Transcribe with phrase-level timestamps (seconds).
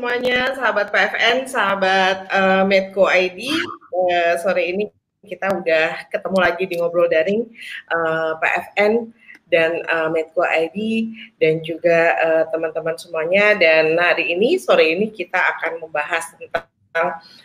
[0.00, 3.52] semuanya, sahabat PFN, sahabat uh, Medco ID.
[3.92, 4.88] Uh, sore ini
[5.20, 7.44] kita udah ketemu lagi di ngobrol daring
[7.92, 9.12] uh, PFN
[9.52, 11.04] dan uh, Medco ID
[11.36, 12.16] dan juga
[12.48, 13.52] teman-teman uh, semuanya.
[13.60, 16.64] Dan hari ini sore ini kita akan membahas tentang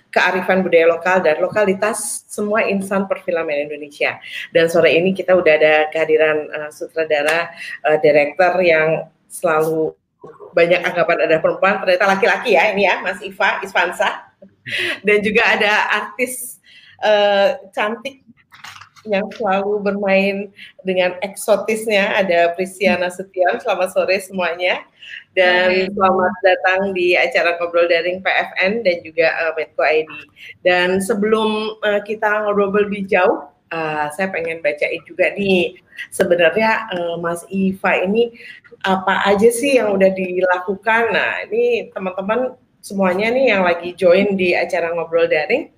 [0.08, 4.16] kearifan budaya lokal dan lokalitas semua insan perfilman Indonesia.
[4.56, 7.52] Dan sore ini kita udah ada kehadiran uh, sutradara,
[7.84, 9.92] uh, direktur yang selalu
[10.56, 14.32] banyak anggapan ada perempuan, ternyata laki-laki ya ini ya, Mas Iva Isfansa.
[15.06, 16.58] Dan juga ada artis
[17.06, 18.26] uh, cantik
[19.06, 20.50] yang selalu bermain
[20.82, 23.62] dengan eksotisnya ada Prisiana Setion.
[23.62, 24.82] Selamat sore semuanya
[25.38, 30.10] dan selamat datang di acara ngobrol daring PFN dan juga uh, Medco ID.
[30.66, 35.78] Dan sebelum uh, kita ngobrol lebih jauh, uh, saya pengen bacain juga nih
[36.12, 38.34] sebenarnya uh, Mas Iva ini
[38.86, 41.10] apa aja sih yang udah dilakukan?
[41.10, 42.54] Nah, ini teman-teman
[42.86, 45.74] semuanya nih yang lagi join di acara ngobrol daring.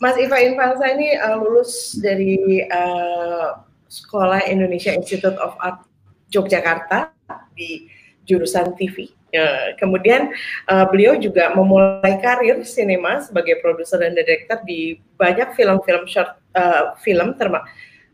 [0.00, 3.60] Mas Iva Infansa ini uh, lulus dari uh,
[3.92, 5.84] Sekolah Indonesia Institute of Art
[6.32, 7.12] Yogyakarta
[7.52, 7.84] di
[8.24, 9.12] jurusan TV.
[9.30, 10.32] Uh, kemudian
[10.72, 16.96] uh, beliau juga memulai karir sinema sebagai produser dan director di banyak film-film short uh,
[17.04, 17.68] film termasuk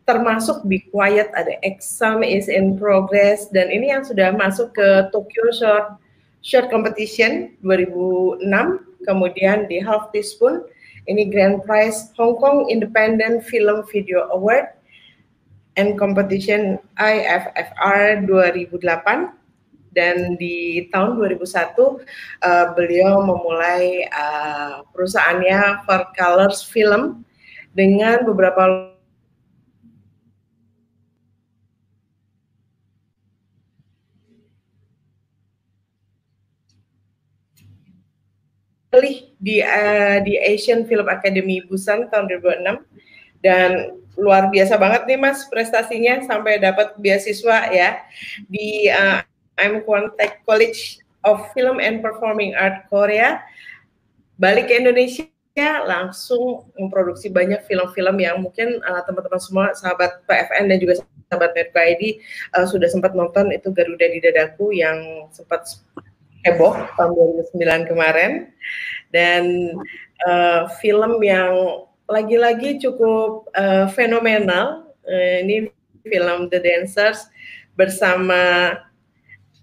[0.07, 5.51] termasuk Be Quiet, ada Exam is in Progress, dan ini yang sudah masuk ke Tokyo
[5.51, 5.87] Short
[6.47, 8.47] Short Competition 2006,
[9.03, 10.63] kemudian di Half Teaspoon,
[11.11, 14.71] ini Grand Prize Hong Kong Independent Film Video Award,
[15.75, 19.35] and Competition IFFR 2008,
[19.91, 21.43] dan di tahun 2001
[21.83, 21.99] uh,
[22.79, 27.27] beliau memulai uh, perusahaannya For Colors Film
[27.75, 28.96] dengan beberapa
[38.97, 45.21] terpilih di uh, di Asian Film Academy Busan tahun 2006 dan luar biasa banget nih
[45.21, 48.01] Mas prestasinya sampai dapat beasiswa ya
[48.49, 49.21] di uh,
[49.61, 49.85] I'm
[50.17, 53.45] Tech College of Film and Performing Art Korea.
[54.41, 55.29] Balik ke Indonesia
[55.85, 61.81] langsung memproduksi banyak film-film yang mungkin teman teman-teman semua sahabat PFN dan juga sahabat Metro
[61.81, 62.03] ID
[62.57, 65.81] uh, sudah sempat nonton itu Garuda di Dadaku yang sempat
[66.47, 67.11] heboh tahun
[67.51, 68.55] 2009 kemarin
[69.11, 69.75] dan
[70.31, 75.67] uh, film yang lagi-lagi cukup uh, fenomenal uh, ini
[76.07, 77.27] film The Dancers
[77.75, 78.73] bersama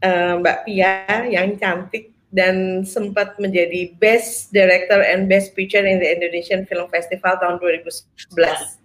[0.03, 6.09] uh, Mbak Pia yang cantik dan sempat menjadi Best Director and Best Picture in the
[6.09, 8.82] Indonesian Film Festival tahun 2011.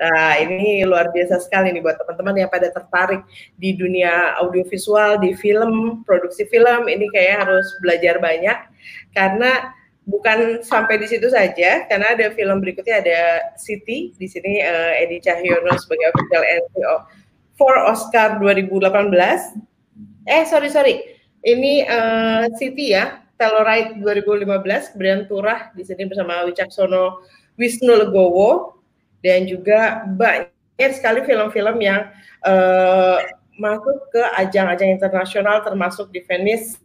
[0.00, 3.20] Nah, ini luar biasa sekali nih buat teman-teman yang pada tertarik
[3.60, 8.56] di dunia audiovisual, di film, produksi film, ini kayak harus belajar banyak.
[9.12, 9.76] Karena
[10.08, 13.20] bukan sampai di situ saja karena ada film berikutnya ada
[13.60, 16.96] City di sini uh, Edi Cahyono sebagai official NCO
[17.60, 19.04] for Oscar 2018.
[20.24, 20.96] Eh sorry sorry,
[21.44, 27.20] ini uh, City ya, Telluride 2015, kemudian Turah di sini bersama Wicaksono
[27.60, 28.79] Wisnu Legowo
[29.20, 32.08] dan juga banyak sekali film-film yang
[32.44, 33.20] uh,
[33.60, 36.80] masuk ke ajang-ajang internasional termasuk di Venice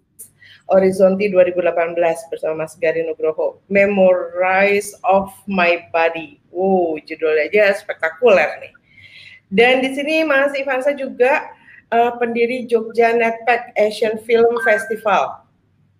[0.65, 1.95] Horizonti 2018
[2.27, 6.41] bersama Mas Gari Nugroho Memorize of My Body.
[6.49, 8.73] Wow, judulnya aja spektakuler nih.
[9.53, 11.53] Dan di sini Mas Ivansa juga
[11.93, 15.45] uh, pendiri Jogja Netpack Asian Film Festival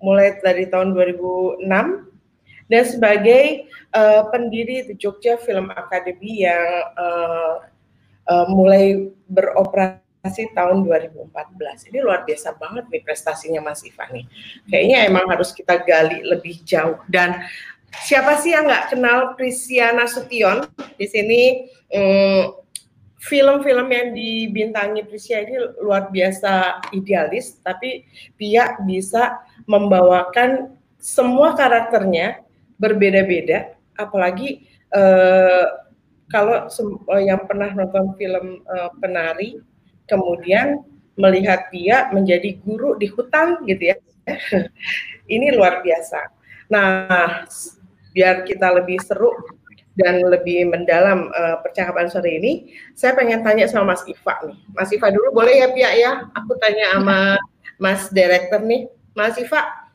[0.02, 1.70] mulai dari tahun 2006
[2.66, 6.66] dan sebagai uh, pendiri The Jogja Film Academy yang
[6.98, 7.56] uh,
[8.26, 11.94] uh, mulai beroperasi tahun 2014.
[11.94, 14.26] Ini luar biasa banget nih prestasinya Mas Ivan nih.
[14.70, 17.46] Kayaknya emang harus kita gali lebih jauh dan
[18.04, 20.66] siapa sih yang nggak kenal Prisiana Sution
[20.98, 21.42] di sini
[21.94, 22.66] um,
[23.26, 28.06] film-film yang dibintangi Prisia ini luar biasa idealis, tapi
[28.38, 32.45] dia bisa membawakan semua karakternya
[32.76, 35.86] berbeda-beda, apalagi uh,
[36.32, 39.62] kalau uh, yang pernah nonton film uh, penari,
[40.10, 40.82] kemudian
[41.16, 43.96] melihat dia menjadi guru di hutan gitu ya,
[45.36, 46.20] ini luar biasa.
[46.68, 47.46] Nah,
[48.12, 49.32] biar kita lebih seru
[49.96, 54.58] dan lebih mendalam uh, percakapan sore ini, saya pengen tanya sama Mas Iva nih.
[54.76, 56.12] Mas Iva dulu boleh ya Pia ya?
[56.36, 57.20] Aku tanya sama
[57.84, 58.92] Mas Director nih.
[59.16, 59.88] Mas Iva,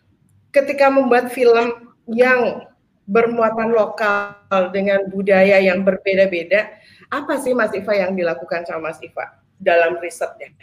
[0.55, 2.70] ketika membuat film yang
[3.11, 6.71] bermuatan lokal dengan budaya yang berbeda-beda,
[7.11, 10.55] apa sih Mas Iva yang dilakukan sama Mas Iva dalam risetnya?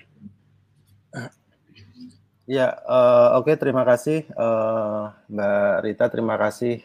[2.48, 6.80] Ya, uh, oke okay, terima kasih uh, Mbak Rita, terima kasih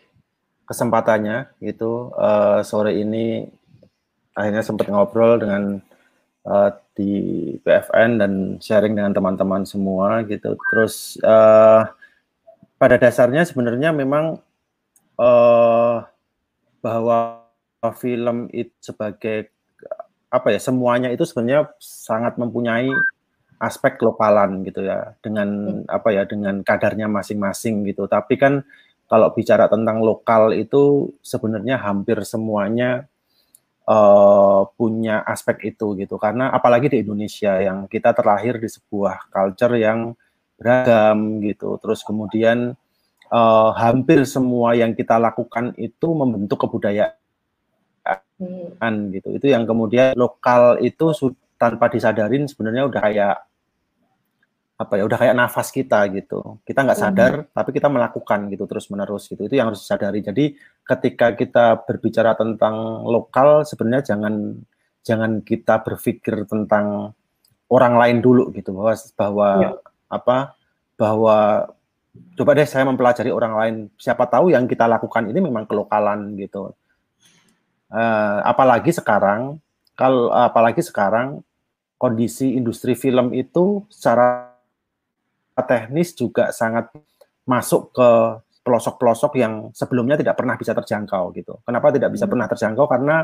[0.67, 3.47] kesempatannya gitu uh, sore ini
[4.35, 5.79] akhirnya sempat ngobrol dengan
[6.51, 7.15] uh, di
[7.63, 10.59] PFN dan sharing dengan teman-teman semua gitu.
[10.75, 11.87] Terus uh,
[12.75, 14.43] pada dasarnya sebenarnya memang
[15.19, 16.07] uh,
[16.81, 17.19] bahwa
[17.99, 19.51] film itu sebagai
[20.33, 22.89] apa ya semuanya itu sebenarnya sangat mempunyai
[23.63, 25.91] aspek lokalan gitu ya dengan hmm.
[25.93, 28.11] apa ya dengan kadarnya masing-masing gitu.
[28.11, 28.67] Tapi kan
[29.07, 33.07] kalau bicara tentang lokal itu sebenarnya hampir semuanya
[33.87, 36.19] uh, punya aspek itu gitu.
[36.19, 40.17] Karena apalagi di Indonesia yang kita terlahir di sebuah culture yang
[40.59, 41.79] beragam gitu.
[41.79, 42.75] Terus kemudian
[43.33, 47.17] uh, hampir semua yang kita lakukan itu membentuk kebudayaan
[48.39, 49.11] hmm.
[49.17, 49.29] gitu.
[49.41, 51.11] Itu yang kemudian lokal itu
[51.57, 53.37] tanpa disadarin sebenarnya udah kayak
[54.83, 57.55] apa ya udah kayak nafas kita gitu kita nggak sadar hmm.
[57.55, 62.35] tapi kita melakukan gitu terus menerus gitu itu yang harus disadari jadi ketika kita berbicara
[62.35, 64.59] tentang lokal sebenarnya jangan
[65.07, 67.15] jangan kita berpikir tentang
[67.71, 69.71] orang lain dulu gitu bahwa bahwa ya.
[70.11, 70.37] apa
[70.99, 71.39] bahwa
[72.13, 76.77] coba deh saya mempelajari orang lain siapa tahu yang kita lakukan ini memang kelokalan gitu
[77.93, 79.61] uh, apalagi sekarang
[79.97, 81.41] kalau apalagi sekarang
[81.97, 84.51] kondisi industri film itu secara
[85.69, 86.91] teknis juga sangat
[87.47, 88.11] masuk ke
[88.63, 91.59] pelosok-pelosok yang sebelumnya tidak pernah bisa terjangkau gitu.
[91.67, 92.33] Kenapa tidak bisa hmm.
[92.33, 92.87] pernah terjangkau?
[92.87, 93.17] Karena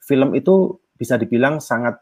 [0.00, 2.00] film itu bisa dibilang sangat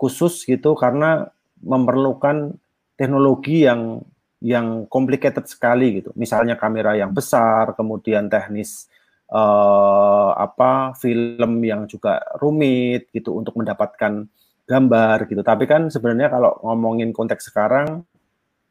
[0.00, 1.28] khusus gitu karena
[1.60, 2.56] memerlukan
[2.96, 4.00] teknologi yang
[4.40, 6.10] yang complicated sekali gitu.
[6.16, 8.88] Misalnya kamera yang besar, kemudian teknis
[9.28, 14.26] uh, apa film yang juga rumit gitu untuk mendapatkan
[14.64, 15.42] gambar gitu.
[15.44, 18.04] Tapi kan sebenarnya kalau ngomongin konteks sekarang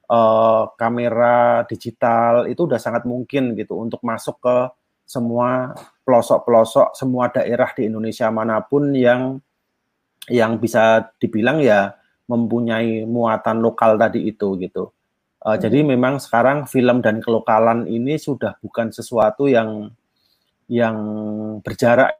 [0.10, 4.58] uh, kamera digital itu udah sangat mungkin gitu untuk masuk ke
[5.10, 5.74] semua
[6.06, 9.42] pelosok-pelosok semua daerah di Indonesia mana pun yang
[10.30, 11.98] yang bisa dibilang ya
[12.30, 14.94] mempunyai muatan lokal tadi itu gitu.
[15.40, 15.62] Uh, hmm.
[15.64, 19.92] Jadi memang sekarang film dan kelokalan ini sudah bukan sesuatu yang
[20.70, 20.98] yang
[21.66, 22.20] berjarak,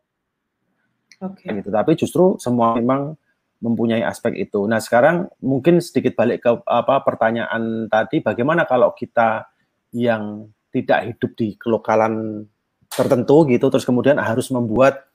[1.22, 1.54] okay.
[1.60, 1.70] gitu.
[1.70, 3.14] Tapi justru semua memang
[3.60, 4.64] mempunyai aspek itu.
[4.66, 9.52] Nah, sekarang mungkin sedikit balik ke apa pertanyaan tadi bagaimana kalau kita
[9.92, 12.46] yang tidak hidup di kelokalan
[12.90, 15.06] tertentu gitu terus kemudian harus membuat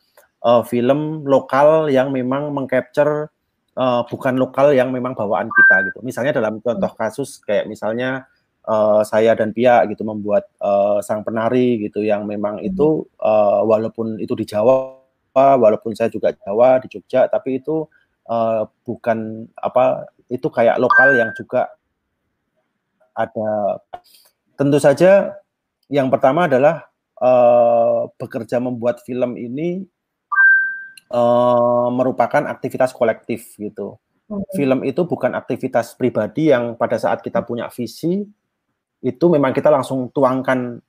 [0.47, 3.34] uh, film lokal yang memang mengcapture
[3.79, 5.99] uh, bukan lokal yang memang bawaan kita gitu.
[6.03, 8.27] Misalnya dalam contoh kasus kayak misalnya
[8.69, 12.69] uh, saya dan Pia gitu membuat uh, sang penari gitu yang memang hmm.
[12.69, 15.01] itu uh, walaupun itu di Jawa
[15.35, 17.87] walaupun saya juga Jawa di Jogja tapi itu
[18.31, 21.75] uh, bukan apa itu kayak lokal yang juga
[23.15, 23.83] ada
[24.55, 25.35] tentu saja
[25.91, 26.87] yang pertama adalah
[27.19, 29.85] uh, bekerja membuat film ini
[31.15, 33.97] uh, merupakan aktivitas kolektif gitu.
[34.57, 38.25] Film itu bukan aktivitas pribadi yang pada saat kita punya visi
[39.05, 40.81] itu memang kita langsung tuangkan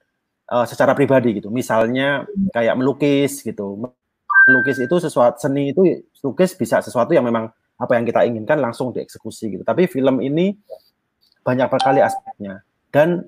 [0.49, 1.53] uh, secara pribadi gitu.
[1.53, 3.85] Misalnya kayak melukis gitu
[4.45, 5.81] lukis itu sesuatu seni itu
[6.21, 9.63] lukis bisa sesuatu yang memang apa yang kita inginkan langsung dieksekusi gitu.
[9.65, 10.55] Tapi film ini
[11.45, 13.25] banyak sekali aspeknya dan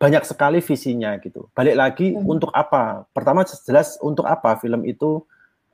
[0.00, 1.52] banyak sekali visinya gitu.
[1.52, 2.24] Balik lagi hmm.
[2.24, 3.04] untuk apa?
[3.12, 5.26] Pertama jelas untuk apa film itu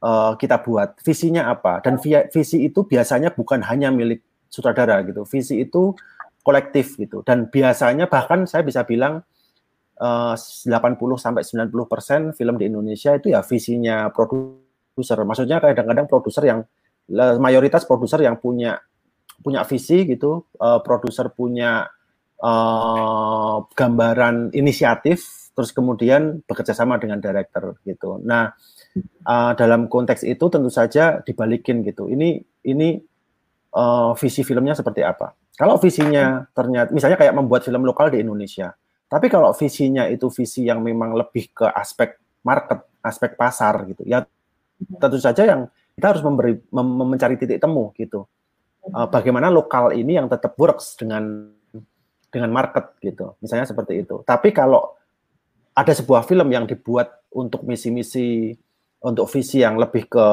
[0.03, 1.81] uh, kita buat, visinya apa?
[1.81, 5.25] Dan visi itu biasanya bukan hanya milik sutradara gitu.
[5.29, 5.95] Visi itu
[6.47, 7.27] kolektif gitu.
[7.27, 9.23] Dan biasanya bahkan saya bisa bilang
[10.01, 10.71] uh, 80
[11.19, 15.19] sampai 90% film di Indonesia itu ya visinya produser.
[15.27, 16.61] Maksudnya kadang-kadang produser yang
[17.39, 18.79] mayoritas produser yang punya
[19.43, 21.87] punya visi gitu, uh, produser punya
[22.41, 28.17] uh, gambaran inisiatif, terus kemudian bekerja sama dengan director gitu.
[28.25, 28.57] Nah,
[29.27, 32.09] uh, dalam konteks itu tentu saja dibalikin gitu.
[32.09, 32.99] Ini ini
[33.77, 35.37] uh, visi filmnya seperti apa?
[35.57, 38.77] Kalau visinya ternyata misalnya kayak membuat film lokal di Indonesia,
[39.09, 44.25] tapi kalau visinya itu visi yang memang lebih ke aspek market, aspek pasar gitu, ya
[45.01, 45.61] tentu saja yang
[45.97, 48.29] kita harus memberi mem mencari titik temu gitu.
[48.87, 51.51] Uh, bagaimana lokal ini yang tetap works dengan
[52.29, 53.35] dengan market gitu.
[53.41, 54.21] Misalnya seperti itu.
[54.29, 54.93] Tapi kalau
[55.73, 58.57] ada sebuah film yang dibuat untuk misi-misi
[59.03, 60.29] untuk visi yang lebih ke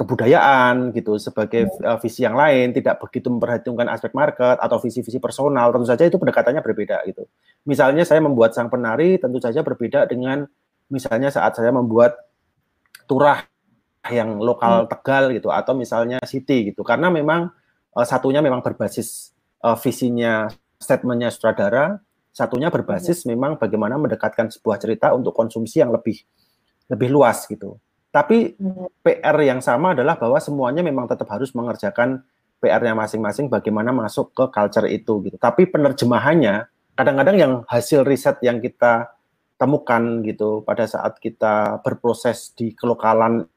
[0.00, 5.68] kebudayaan gitu sebagai uh, visi yang lain tidak begitu memperhitungkan aspek market atau visi-visi personal
[5.76, 7.28] tentu saja itu pendekatannya berbeda gitu.
[7.68, 10.48] Misalnya saya membuat sang penari tentu saja berbeda dengan
[10.88, 12.16] misalnya saat saya membuat
[13.04, 13.44] turah
[14.08, 14.90] yang lokal hmm.
[14.96, 17.52] Tegal gitu atau misalnya City gitu karena memang
[17.92, 20.48] uh, satunya memang berbasis uh, visinya
[20.80, 22.00] statementnya sutradara,
[22.32, 23.36] satunya berbasis hmm.
[23.36, 26.16] memang bagaimana mendekatkan sebuah cerita untuk konsumsi yang lebih
[26.88, 27.76] lebih luas gitu.
[28.10, 29.06] Tapi hmm.
[29.06, 32.26] PR yang sama adalah bahwa semuanya memang tetap harus mengerjakan
[32.60, 35.36] PR-nya masing-masing bagaimana masuk ke culture itu gitu.
[35.40, 39.16] Tapi penerjemahannya kadang-kadang yang hasil riset yang kita
[39.56, 43.48] temukan gitu pada saat kita berproses di kelokalan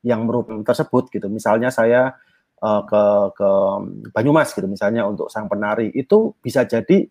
[0.00, 1.28] yang merupakan tersebut gitu.
[1.28, 2.16] Misalnya saya
[2.64, 3.02] uh, ke
[3.36, 3.50] ke
[4.16, 7.04] Banyumas gitu misalnya untuk sang penari itu bisa jadi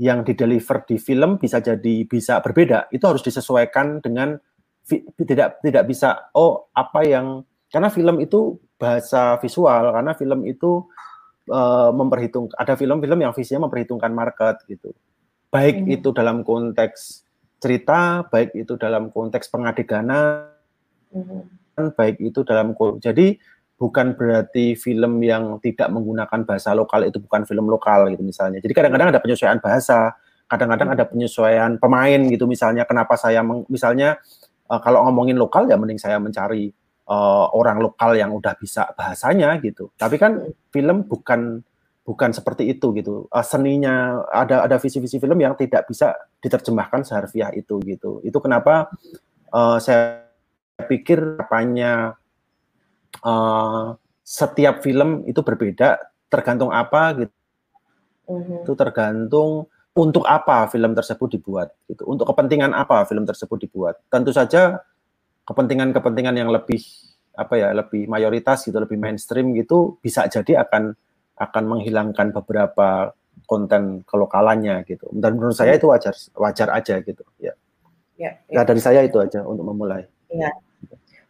[0.00, 2.90] yang di deliver di film bisa jadi bisa berbeda.
[2.90, 4.34] Itu harus disesuaikan dengan
[5.24, 10.88] tidak tidak bisa oh apa yang karena film itu bahasa visual karena film itu
[11.52, 14.90] uh, memperhitung ada film-film yang visinya memperhitungkan market gitu
[15.50, 15.94] baik hmm.
[16.00, 17.26] itu dalam konteks
[17.60, 20.48] cerita, baik itu dalam konteks pengadeganan,
[21.12, 21.92] hmm.
[21.94, 23.36] baik itu dalam jadi
[23.76, 28.64] bukan berarti film yang tidak menggunakan bahasa lokal itu bukan film lokal gitu misalnya.
[28.64, 30.16] Jadi kadang-kadang ada penyesuaian bahasa,
[30.48, 30.96] kadang-kadang hmm.
[30.96, 32.88] ada penyesuaian pemain gitu misalnya.
[32.88, 34.16] Kenapa saya misalnya
[34.70, 36.70] uh, kalau ngomongin lokal ya mending saya mencari
[37.10, 39.90] uh, orang lokal yang udah bisa bahasanya gitu.
[39.98, 40.70] Tapi kan hmm.
[40.70, 41.66] film bukan
[42.06, 43.26] bukan seperti itu gitu.
[43.28, 48.22] Uh, seninya ada ada visi-visi film yang tidak bisa diterjemahkan seharfiah itu gitu.
[48.22, 48.88] Itu kenapa
[49.50, 50.30] uh, saya
[50.86, 52.16] pikir apanya
[53.26, 55.98] uh, setiap film itu berbeda
[56.30, 57.34] tergantung apa gitu.
[58.30, 58.62] Uh-huh.
[58.62, 62.06] Itu tergantung untuk apa film tersebut dibuat gitu.
[62.06, 63.98] Untuk kepentingan apa film tersebut dibuat.
[64.06, 64.78] Tentu saja
[65.46, 66.78] kepentingan-kepentingan yang lebih
[67.34, 70.94] apa ya, lebih mayoritas gitu, lebih mainstream gitu bisa jadi akan
[71.40, 73.16] akan menghilangkan beberapa
[73.48, 75.10] konten kelokalannya gitu.
[75.10, 77.24] Dan menurut saya itu wajar wajar aja gitu.
[77.40, 77.56] Ya.
[78.20, 78.60] Ya, ya.
[78.60, 80.04] Nah, dari saya itu aja untuk memulai.
[80.28, 80.52] Ya.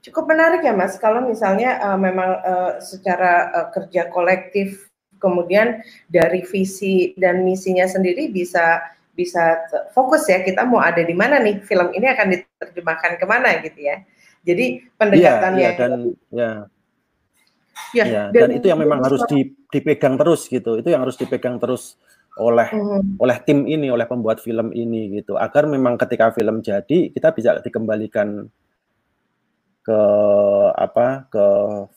[0.01, 4.90] Cukup menarik ya Mas kalau misalnya uh, memang uh, secara uh, kerja kolektif
[5.21, 8.81] kemudian dari visi dan misinya sendiri bisa
[9.15, 13.61] bisa fokus ya kita mau ada di mana nih film ini akan diterjemahkan ke mana
[13.61, 14.01] gitu ya.
[14.41, 15.93] Jadi pendekatannya ya, ya, dan
[16.33, 16.51] ya
[17.91, 19.23] Ya, ya dan, dan itu yang memang harus
[19.73, 20.79] dipegang terus gitu.
[20.79, 21.99] Itu yang harus dipegang terus
[22.39, 23.19] oleh hmm.
[23.19, 25.35] oleh tim ini, oleh pembuat film ini gitu.
[25.35, 28.47] Agar memang ketika film jadi kita bisa dikembalikan
[29.83, 30.01] ke
[30.77, 31.47] apa ke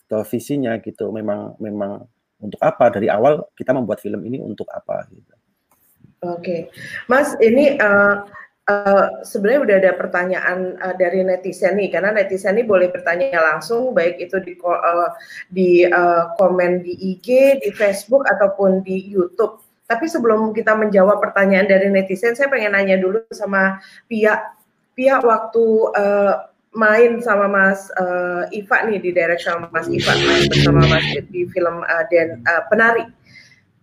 [0.10, 1.14] ke visinya gitu.
[1.14, 2.10] Memang memang
[2.44, 5.34] untuk apa dari awal kita membuat film ini untuk apa gitu.
[6.24, 6.60] Oke, okay.
[7.08, 8.28] Mas ini uh,
[8.64, 13.92] Uh, sebenarnya udah ada pertanyaan uh, dari netizen nih karena netizen nih boleh bertanya langsung
[13.92, 15.12] baik itu di uh,
[15.52, 19.60] di uh, komen di IG, di Facebook ataupun di YouTube.
[19.84, 24.56] Tapi sebelum kita menjawab pertanyaan dari netizen, saya pengen nanya dulu sama Pia.
[24.96, 25.66] Pia waktu
[26.00, 31.06] uh, main sama Mas uh, Iva nih di direct sama Mas Iva main bersama Mas
[31.30, 33.06] di film uh, dan uh, penari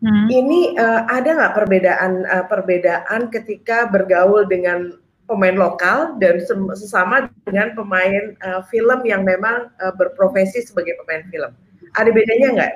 [0.01, 0.33] Hmm.
[0.33, 4.97] Ini uh, ada nggak perbedaan uh, perbedaan ketika bergaul dengan
[5.29, 6.41] pemain lokal dan
[6.73, 11.53] sesama dengan pemain uh, film yang memang uh, berprofesi sebagai pemain film?
[12.01, 12.75] Ada bedanya nggak?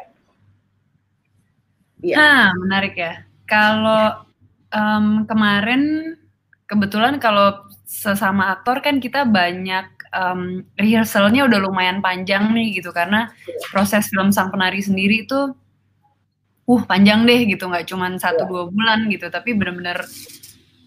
[2.12, 3.25] Nah, menarik ya.
[3.49, 4.28] Kalau
[4.68, 6.14] um, kemarin
[6.68, 12.94] kebetulan kalau sesama aktor kan kita banyak um, rehearsalnya udah lumayan panjang nih gitu.
[12.94, 13.28] Karena
[13.75, 15.52] proses film sang penari sendiri itu
[16.64, 17.66] uh panjang deh gitu.
[17.66, 18.50] Nggak cuma satu iya.
[18.50, 19.26] dua bulan gitu.
[19.28, 20.06] Tapi benar-benar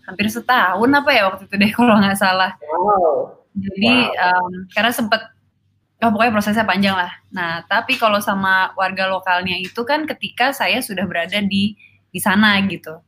[0.08, 2.56] hampir setahun apa ya waktu itu deh kalau nggak salah.
[2.64, 3.36] Wow.
[3.58, 4.40] jadi wow.
[4.40, 5.22] Um, karena sempet
[5.98, 7.12] oh pokoknya prosesnya panjang lah.
[7.36, 11.76] Nah tapi kalau sama warga lokalnya itu kan ketika saya sudah berada di
[12.10, 13.04] di sana gitu.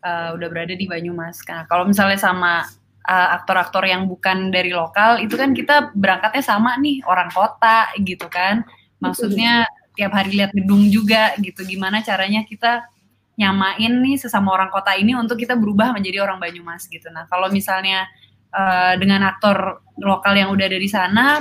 [0.00, 1.44] Uh, udah berada di Banyumas.
[1.44, 2.64] Nah kalau misalnya sama
[3.06, 8.26] uh, aktor-aktor yang bukan dari lokal itu kan kita berangkatnya sama nih orang kota gitu
[8.28, 8.66] kan.
[9.00, 9.64] Maksudnya
[9.96, 11.64] tiap hari lihat gedung juga gitu.
[11.64, 12.84] Gimana caranya kita
[13.40, 17.08] nyamain nih sesama orang kota ini untuk kita berubah menjadi orang Banyumas gitu.
[17.08, 18.04] Nah kalau misalnya
[18.52, 21.40] uh, dengan aktor lokal yang udah ada di sana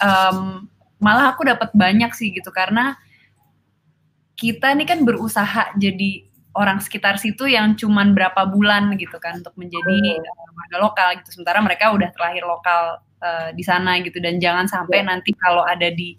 [0.00, 0.64] um,
[0.96, 2.48] malah aku dapat banyak sih gitu.
[2.48, 2.96] Karena
[4.36, 6.24] kita ini kan berusaha jadi
[6.56, 11.28] orang sekitar situ yang cuman berapa bulan gitu kan untuk menjadi uh, warga lokal gitu.
[11.40, 14.16] Sementara mereka udah terlahir lokal uh, di sana gitu.
[14.18, 15.08] Dan jangan sampai yeah.
[15.12, 16.16] nanti kalau ada di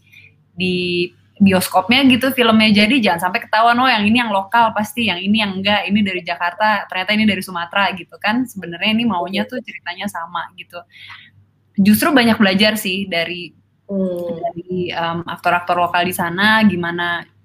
[0.57, 5.21] di bioskopnya gitu filmnya jadi jangan sampai ketahuan oh yang ini yang lokal pasti yang
[5.21, 8.45] ini yang enggak ini dari Jakarta ternyata ini dari Sumatera gitu kan.
[8.45, 10.81] Sebenarnya ini maunya tuh ceritanya sama gitu.
[11.77, 13.53] Justru banyak belajar sih dari
[13.89, 14.29] hmm.
[14.37, 17.36] dari um, aktor-aktor lokal di sana gimana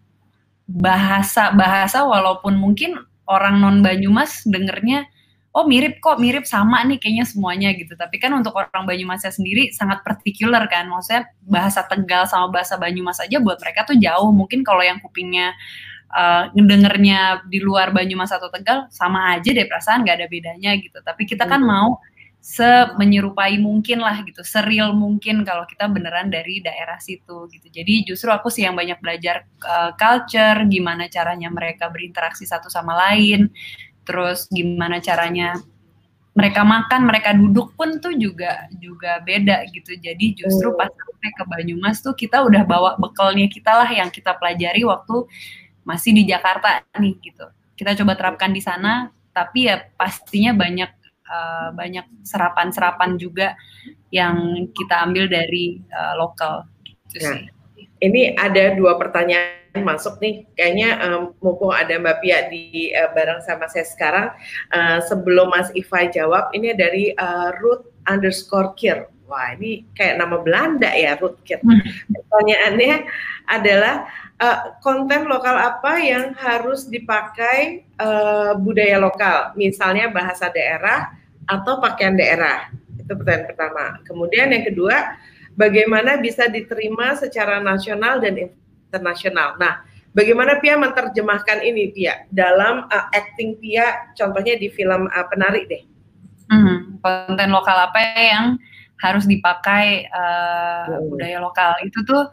[0.72, 2.96] bahasa bahasa walaupun mungkin
[3.28, 5.04] orang non Banyumas dengernya
[5.52, 9.68] oh mirip kok mirip sama nih kayaknya semuanya gitu tapi kan untuk orang Banyumasnya sendiri
[9.76, 14.64] sangat particular kan maksudnya bahasa Tegal sama bahasa Banyumas aja buat mereka tuh jauh mungkin
[14.64, 15.52] kalau yang kupingnya
[16.12, 21.00] uh, ngedengernya di luar Banyumas atau Tegal sama aja deh perasaan nggak ada bedanya gitu.
[21.00, 21.68] Tapi kita kan hmm.
[21.68, 21.98] mau
[22.42, 27.70] semenyerupai mungkin lah gitu, seril mungkin kalau kita beneran dari daerah situ gitu.
[27.70, 32.98] Jadi justru aku sih yang banyak belajar uh, culture, gimana caranya mereka berinteraksi satu sama
[32.98, 33.46] lain,
[34.02, 35.54] terus gimana caranya
[36.34, 39.94] mereka makan, mereka duduk pun tuh juga juga beda gitu.
[40.02, 44.34] Jadi justru pas sampai ke Banyumas tuh kita udah bawa bekalnya kita lah yang kita
[44.34, 45.30] pelajari waktu
[45.86, 47.46] masih di Jakarta nih gitu.
[47.78, 51.01] Kita coba terapkan di sana, tapi ya pastinya banyak
[51.32, 53.56] uh, banyak serapan-serapan juga
[54.12, 56.68] yang kita ambil dari uh, lokal.
[57.08, 57.48] Gitu nah,
[58.04, 60.44] ini ada dua pertanyaan masuk nih.
[60.52, 64.28] Kayaknya um, mumpung ada Mbak Pia di uh, bareng sama saya sekarang,
[64.74, 69.08] uh, sebelum Mas Iva jawab, ini dari uh, Ruth underscore Kir.
[69.30, 71.64] Wah, ini kayak nama Belanda ya, Ruth Kir.
[71.64, 71.80] Hmm.
[72.12, 73.08] Pertanyaannya
[73.48, 74.04] adalah
[74.36, 82.14] uh, konten lokal apa yang harus dipakai uh, budaya lokal, misalnya bahasa daerah atau pakaian
[82.14, 82.70] daerah?
[82.98, 83.84] Itu pertanyaan pertama.
[84.06, 85.16] Kemudian yang kedua,
[85.58, 88.52] bagaimana bisa diterima secara nasional dan
[88.90, 89.58] internasional?
[89.58, 89.82] Nah,
[90.16, 95.82] bagaimana Pia menerjemahkan ini Pia dalam uh, acting Pia contohnya di film uh, Penari deh.
[96.52, 98.60] Hmm, konten lokal apa yang
[99.00, 101.08] harus dipakai uh, hmm.
[101.10, 102.28] budaya lokal itu tuh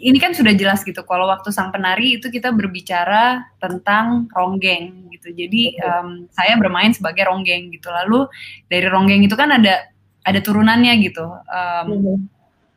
[0.00, 1.04] ini kan sudah jelas gitu.
[1.04, 5.28] Kalau waktu sang penari itu kita berbicara tentang ronggeng gitu.
[5.30, 7.92] Jadi um, saya bermain sebagai ronggeng gitu.
[7.92, 8.26] Lalu
[8.72, 9.92] dari ronggeng itu kan ada
[10.24, 11.24] ada turunannya gitu.
[11.46, 12.24] Um,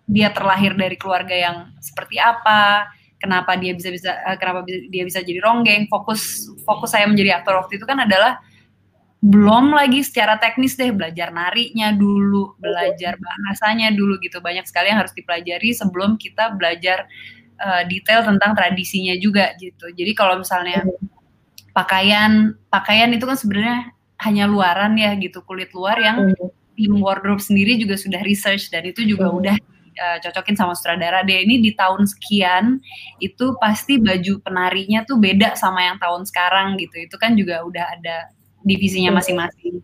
[0.03, 2.91] Dia terlahir dari keluarga yang seperti apa?
[3.23, 5.87] Kenapa dia bisa bisa uh, kenapa dia bisa jadi ronggeng?
[5.87, 8.43] Fokus fokus saya menjadi aktor waktu itu kan adalah
[9.23, 14.43] belum lagi secara teknis deh belajar narinya dulu, belajar bahasanya dulu gitu.
[14.43, 17.07] Banyak sekali yang harus dipelajari sebelum kita belajar
[17.63, 19.87] uh, detail tentang tradisinya juga gitu.
[19.95, 20.83] Jadi kalau misalnya
[21.71, 23.95] pakaian pakaian itu kan sebenarnya
[24.27, 26.35] hanya luaran ya gitu, kulit luar yang
[26.75, 29.55] tim wardrobe sendiri juga sudah research dan itu juga udah
[30.03, 32.75] uh, cocokin sama sutradara deh ini di tahun sekian
[33.23, 37.07] itu pasti baju penarinya tuh beda sama yang tahun sekarang gitu.
[37.07, 38.17] Itu kan juga udah ada
[38.65, 39.83] divisinya masing-masing.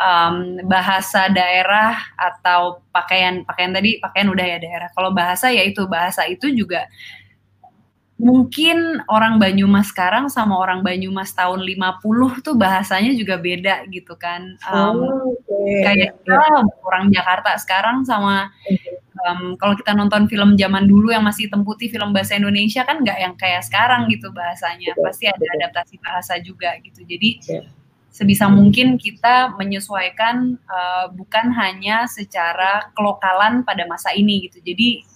[0.00, 4.88] Um, bahasa daerah atau pakaian pakaian tadi pakaian udah ya daerah.
[4.96, 6.88] Kalau bahasa ya itu bahasa itu juga
[8.20, 14.60] mungkin orang Banyumas sekarang sama orang Banyumas tahun 50 tuh bahasanya juga beda gitu kan.
[14.68, 15.80] Um, oh, okay.
[15.88, 18.52] Kayak oh, orang Jakarta sekarang sama
[19.24, 23.18] um, kalau kita nonton film zaman dulu yang masih temputi film bahasa Indonesia kan nggak
[23.18, 24.92] yang kayak sekarang gitu bahasanya.
[25.00, 27.00] Pasti ada adaptasi bahasa juga gitu.
[27.08, 27.79] Jadi yeah
[28.10, 34.58] sebisa mungkin kita menyesuaikan uh, bukan hanya secara kelokalan pada masa ini gitu.
[34.60, 35.06] Jadi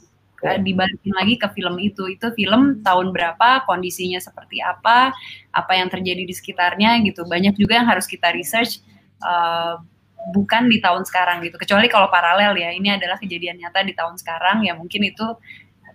[0.46, 2.06] uh, dibalikin lagi ke film itu.
[2.06, 5.10] Itu film tahun berapa, kondisinya seperti apa,
[5.50, 7.26] apa yang terjadi di sekitarnya gitu.
[7.26, 8.78] Banyak juga yang harus kita research
[9.26, 9.82] uh,
[10.30, 11.58] bukan di tahun sekarang gitu.
[11.58, 15.26] Kecuali kalau paralel ya, ini adalah kejadian nyata di tahun sekarang ya mungkin itu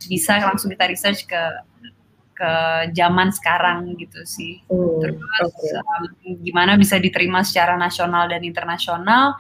[0.08, 1.42] bisa langsung kita research ke
[2.40, 2.52] ke
[2.96, 4.64] zaman sekarang gitu sih.
[4.72, 5.76] Hmm, Terus okay.
[5.84, 6.04] um,
[6.40, 9.36] gimana bisa diterima secara nasional dan internasional?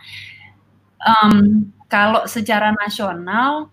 [1.00, 3.72] Um, kalau secara nasional,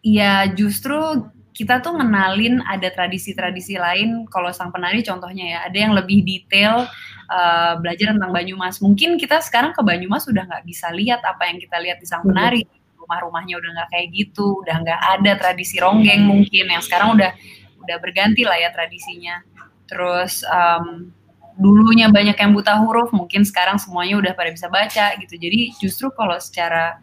[0.00, 4.24] ya justru kita tuh ngenalin ada tradisi-tradisi lain.
[4.32, 6.88] Kalau sang penari contohnya ya, ada yang lebih detail
[7.28, 8.80] uh, belajar tentang Banyumas.
[8.80, 12.24] Mungkin kita sekarang ke Banyumas sudah nggak bisa lihat apa yang kita lihat di sang
[12.24, 12.64] penari.
[12.96, 16.64] Rumah-rumahnya udah nggak kayak gitu, udah nggak ada tradisi ronggeng mungkin.
[16.72, 17.36] Yang sekarang udah
[17.84, 19.44] udah berganti lah ya tradisinya.
[19.84, 21.12] Terus um,
[21.60, 25.34] dulunya banyak yang buta huruf, mungkin sekarang semuanya udah pada bisa baca gitu.
[25.38, 26.98] Jadi justru kalau secara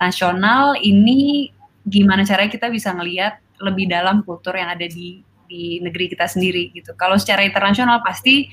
[0.00, 1.52] nasional ini
[1.84, 6.70] gimana caranya kita bisa ngelihat lebih dalam kultur yang ada di di negeri kita sendiri
[6.72, 6.94] gitu.
[6.94, 8.46] Kalau secara internasional pasti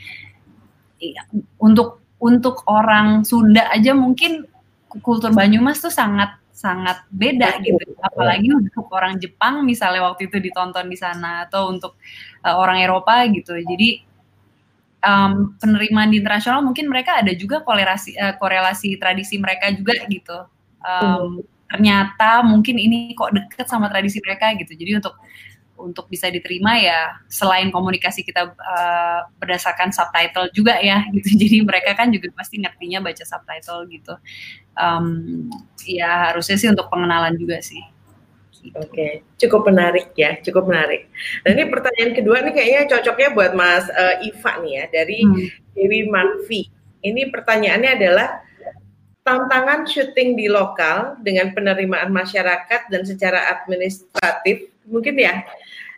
[1.00, 1.24] ya,
[1.62, 4.50] untuk untuk orang Sunda aja mungkin
[5.06, 7.94] kultur Banyumas tuh sangat sangat beda gitu.
[8.02, 12.02] Apalagi untuk orang Jepang misalnya waktu itu ditonton di sana atau untuk
[12.42, 13.54] uh, orang Eropa gitu.
[13.62, 14.02] Jadi
[15.06, 20.50] um, penerimaan di internasional mungkin mereka ada juga korelasi uh, korelasi tradisi mereka juga gitu.
[20.82, 24.74] Um, ternyata mungkin ini kok deket sama tradisi mereka gitu.
[24.74, 25.14] Jadi untuk
[25.78, 31.94] untuk bisa diterima ya selain komunikasi kita uh, berdasarkan subtitle juga ya gitu jadi mereka
[31.94, 34.14] kan juga pasti ngertinya baca subtitle gitu
[34.76, 35.48] um,
[35.86, 37.82] ya harusnya sih untuk pengenalan juga sih
[38.68, 38.78] gitu.
[38.84, 39.12] Oke, okay.
[39.40, 41.08] cukup menarik ya, cukup menarik.
[41.46, 45.48] Nah ini pertanyaan kedua nih kayaknya cocoknya buat Mas uh, Iva nih ya dari hmm.
[45.78, 46.62] Dewi Manfi.
[47.06, 48.28] Ini pertanyaannya adalah
[49.24, 55.44] tantangan syuting di lokal dengan penerimaan masyarakat dan secara administratif mungkin ya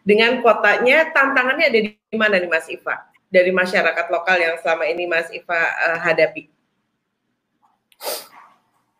[0.04, 5.06] dengan kotanya tantangannya ada di mana nih Mas Iva dari masyarakat lokal yang selama ini
[5.06, 6.50] Mas Iva uh, hadapi?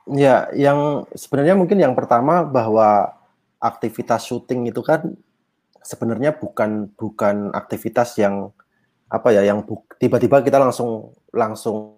[0.10, 3.14] Ya, yang sebenarnya mungkin yang pertama bahwa
[3.62, 5.14] aktivitas syuting itu kan
[5.86, 8.50] sebenarnya bukan bukan aktivitas yang
[9.10, 9.66] apa ya yang
[9.98, 11.98] tiba-tiba kita langsung langsung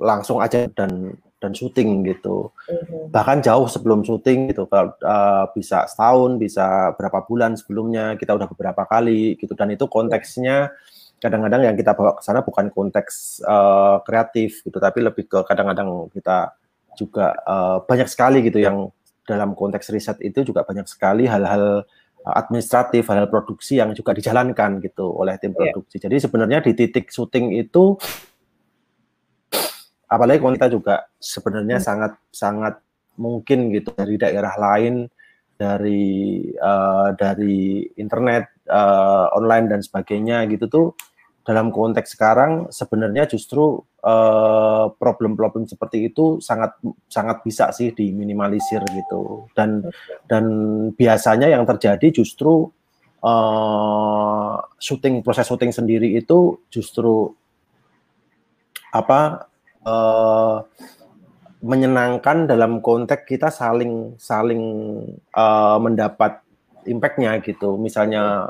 [0.00, 2.52] langsung aja dan dan syuting gitu.
[2.68, 3.10] Mm-hmm.
[3.10, 8.46] Bahkan jauh sebelum syuting gitu, kalau uh, bisa setahun, bisa berapa bulan sebelumnya kita udah
[8.46, 9.56] beberapa kali gitu.
[9.56, 10.70] Dan itu konteksnya
[11.20, 16.12] kadang-kadang yang kita bawa ke sana bukan konteks uh, kreatif gitu, tapi lebih ke kadang-kadang
[16.12, 16.52] kita
[16.96, 18.92] juga uh, banyak sekali gitu yang
[19.24, 21.84] dalam konteks riset itu juga banyak sekali hal-hal
[22.20, 25.72] administratif, hal-hal produksi yang juga dijalankan gitu oleh tim iya.
[25.72, 25.96] produksi.
[25.96, 26.04] Yeah.
[26.08, 27.96] Jadi sebenarnya di titik syuting itu
[30.10, 31.86] apalagi kalau juga sebenarnya hmm.
[31.86, 32.74] sangat sangat
[33.14, 35.06] mungkin gitu dari daerah lain
[35.54, 40.86] dari uh, dari internet uh, online dan sebagainya gitu tuh
[41.40, 46.76] dalam konteks sekarang sebenarnya justru eh, problem-problem uh, seperti itu sangat
[47.08, 49.82] sangat bisa sih diminimalisir gitu dan
[50.28, 50.44] dan
[50.94, 52.68] biasanya yang terjadi justru
[53.24, 57.32] uh, syuting proses syuting sendiri itu justru
[58.92, 59.49] apa
[59.84, 60.64] uh,
[61.60, 64.64] menyenangkan dalam konteks kita saling saling
[65.36, 66.40] uh, mendapat
[66.88, 67.76] impactnya gitu.
[67.76, 68.48] Misalnya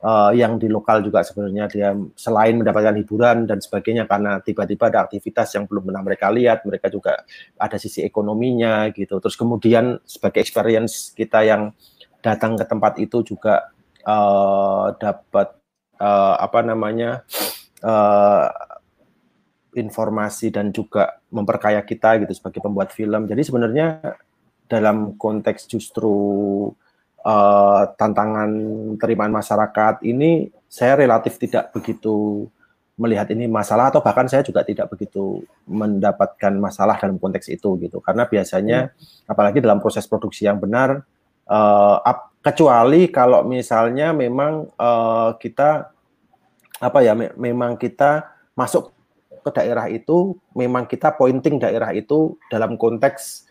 [0.00, 5.04] uh, yang di lokal juga sebenarnya dia selain mendapatkan hiburan dan sebagainya karena tiba-tiba ada
[5.04, 7.20] aktivitas yang belum pernah mereka lihat, mereka juga
[7.60, 9.20] ada sisi ekonominya gitu.
[9.20, 11.76] Terus kemudian sebagai experience kita yang
[12.24, 13.68] datang ke tempat itu juga
[14.08, 15.52] uh, dapat
[16.00, 17.22] uh, apa namanya
[17.84, 18.48] uh,
[19.76, 23.28] informasi dan juga memperkaya kita gitu sebagai pembuat film.
[23.28, 24.16] Jadi sebenarnya
[24.66, 26.16] dalam konteks justru
[27.22, 28.50] uh, tantangan
[28.98, 32.48] terimaan masyarakat ini saya relatif tidak begitu
[32.96, 38.00] melihat ini masalah atau bahkan saya juga tidak begitu mendapatkan masalah dalam konteks itu gitu
[38.00, 39.28] karena biasanya hmm.
[39.28, 41.04] apalagi dalam proses produksi yang benar
[41.44, 42.00] uh,
[42.40, 45.92] kecuali kalau misalnya memang uh, kita
[46.80, 48.95] apa ya me memang kita masuk
[49.46, 53.46] ke daerah itu memang kita pointing daerah itu dalam konteks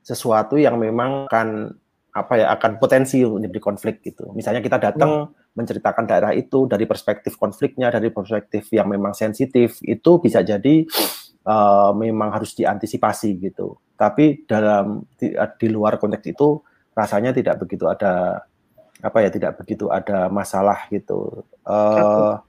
[0.00, 1.76] sesuatu yang memang akan
[2.16, 4.32] apa ya akan potensi menjadi konflik gitu.
[4.32, 5.52] Misalnya kita datang hmm.
[5.52, 10.88] menceritakan daerah itu dari perspektif konfliknya, dari perspektif yang memang sensitif, itu bisa jadi
[11.44, 13.76] uh, memang harus diantisipasi gitu.
[13.94, 16.64] Tapi dalam di, di luar konteks itu
[16.96, 18.42] rasanya tidak begitu ada
[18.98, 21.44] apa ya tidak begitu ada masalah gitu.
[21.62, 22.40] Uh,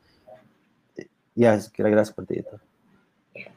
[1.40, 2.56] Ya, kira-kira seperti itu.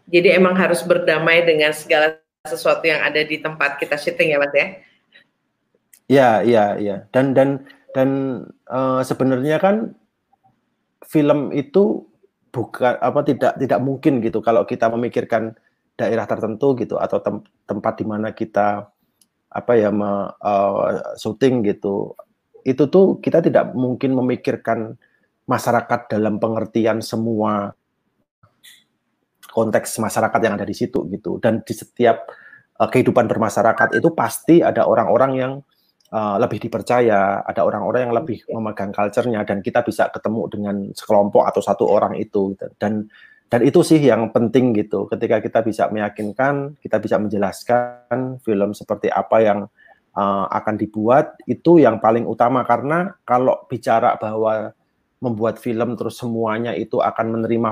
[0.07, 4.55] Jadi emang harus berdamai dengan segala sesuatu yang ada di tempat kita syuting ya, Mas
[4.55, 4.67] ya?
[6.07, 6.97] Ya, ya, ya.
[7.11, 8.09] Dan dan dan
[8.71, 9.99] uh, sebenarnya kan
[11.11, 12.07] film itu
[12.55, 15.57] bukan apa tidak tidak mungkin gitu kalau kita memikirkan
[15.99, 18.87] daerah tertentu gitu atau tem tempat di mana kita
[19.53, 22.15] apa ya me, uh, syuting gitu.
[22.63, 24.95] Itu tuh kita tidak mungkin memikirkan
[25.47, 27.75] masyarakat dalam pengertian semua
[29.53, 31.37] konteks masyarakat yang ada di situ gitu.
[31.37, 32.25] Dan di setiap
[32.81, 35.53] uh, kehidupan bermasyarakat itu pasti ada orang-orang yang
[36.13, 41.45] uh, lebih dipercaya ada orang-orang yang lebih memegang culture-nya dan kita bisa ketemu dengan sekelompok
[41.49, 42.73] atau satu orang itu gitu.
[42.81, 43.09] dan
[43.53, 45.05] dan itu sih yang penting gitu.
[45.13, 49.69] Ketika kita bisa meyakinkan kita bisa menjelaskan film seperti apa yang
[50.17, 52.65] uh, akan dibuat itu yang paling utama.
[52.65, 54.73] Karena kalau bicara bahwa
[55.23, 57.71] membuat film terus semuanya itu akan menerima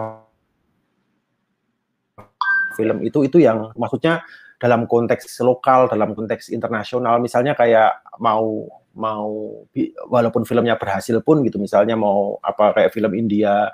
[2.79, 4.23] film itu itu yang maksudnya
[4.61, 9.65] dalam konteks lokal, dalam konteks internasional, misalnya kayak mau mau
[10.13, 13.73] walaupun filmnya berhasil pun gitu, misalnya mau apa kayak film India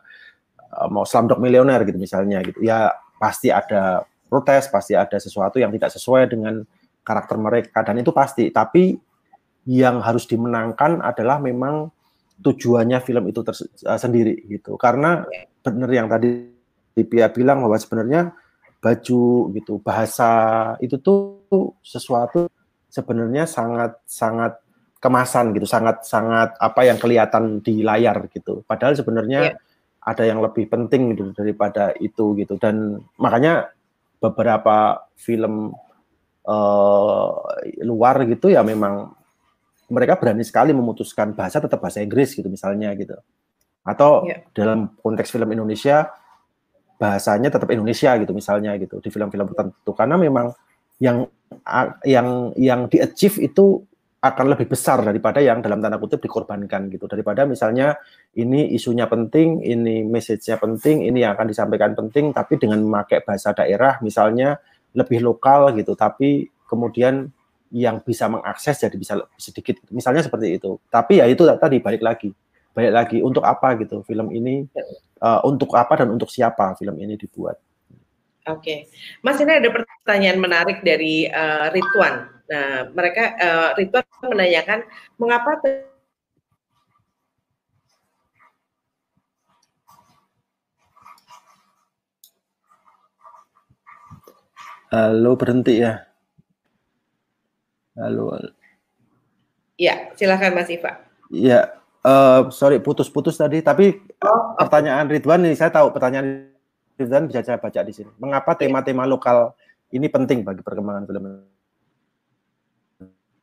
[0.62, 5.74] eh, mau Slumdog Millionaire gitu misalnya gitu, ya pasti ada protes, pasti ada sesuatu yang
[5.74, 6.62] tidak sesuai dengan
[7.02, 8.54] karakter mereka dan itu pasti.
[8.54, 8.94] Tapi
[9.66, 11.90] yang harus dimenangkan adalah memang
[12.40, 14.76] tujuannya film itu uh, sendiri gitu.
[14.76, 15.24] Karena
[15.64, 16.52] benar yang tadi
[16.96, 18.32] Pia bilang bahwa sebenarnya
[18.80, 20.30] baju gitu, bahasa
[20.80, 22.48] itu tuh sesuatu
[22.88, 24.56] sebenarnya sangat sangat
[24.96, 28.64] kemasan gitu, sangat sangat apa yang kelihatan di layar gitu.
[28.64, 29.56] Padahal sebenarnya yeah.
[30.08, 32.56] ada yang lebih penting gitu daripada itu gitu.
[32.56, 33.68] Dan makanya
[34.16, 35.76] beberapa film
[36.48, 37.30] uh,
[37.84, 39.12] luar gitu ya memang
[39.90, 43.14] mereka berani sekali memutuskan bahasa tetap bahasa Inggris gitu misalnya gitu.
[43.86, 44.42] Atau yeah.
[44.50, 46.10] dalam konteks film Indonesia
[46.96, 50.48] bahasanya tetap Indonesia gitu misalnya gitu di film-film tertentu karena memang
[50.96, 51.28] yang
[52.08, 53.84] yang yang di achieve itu
[54.16, 58.00] akan lebih besar daripada yang dalam tanda kutip dikorbankan gitu daripada misalnya
[58.34, 63.52] ini isunya penting ini message-nya penting ini yang akan disampaikan penting tapi dengan memakai bahasa
[63.52, 64.56] daerah misalnya
[64.96, 67.28] lebih lokal gitu tapi kemudian
[67.74, 72.30] yang bisa mengakses jadi bisa sedikit misalnya seperti itu tapi ya itu tadi balik lagi
[72.76, 74.68] balik lagi untuk apa gitu film ini
[75.24, 77.58] uh, untuk apa dan untuk siapa film ini dibuat
[78.46, 78.78] Oke, okay.
[79.26, 82.30] Mas ini ada pertanyaan menarik dari uh, Ridwan.
[82.46, 84.86] Nah, mereka uh, Ridwan menanyakan
[85.18, 85.58] mengapa
[94.94, 96.05] Halo, berhenti ya.
[97.96, 98.36] Halo.
[99.80, 101.00] Ya, silakan Mas Iva.
[101.32, 106.52] Ya, uh, sorry putus-putus tadi, tapi oh, pertanyaan Ridwan nih, saya tahu pertanyaan
[107.00, 108.12] Ridwan bisa saya baca di sini.
[108.20, 108.68] Mengapa iya.
[108.68, 109.56] tema-tema lokal
[109.96, 111.24] ini penting bagi perkembangan film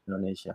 [0.05, 0.53] Indonesia.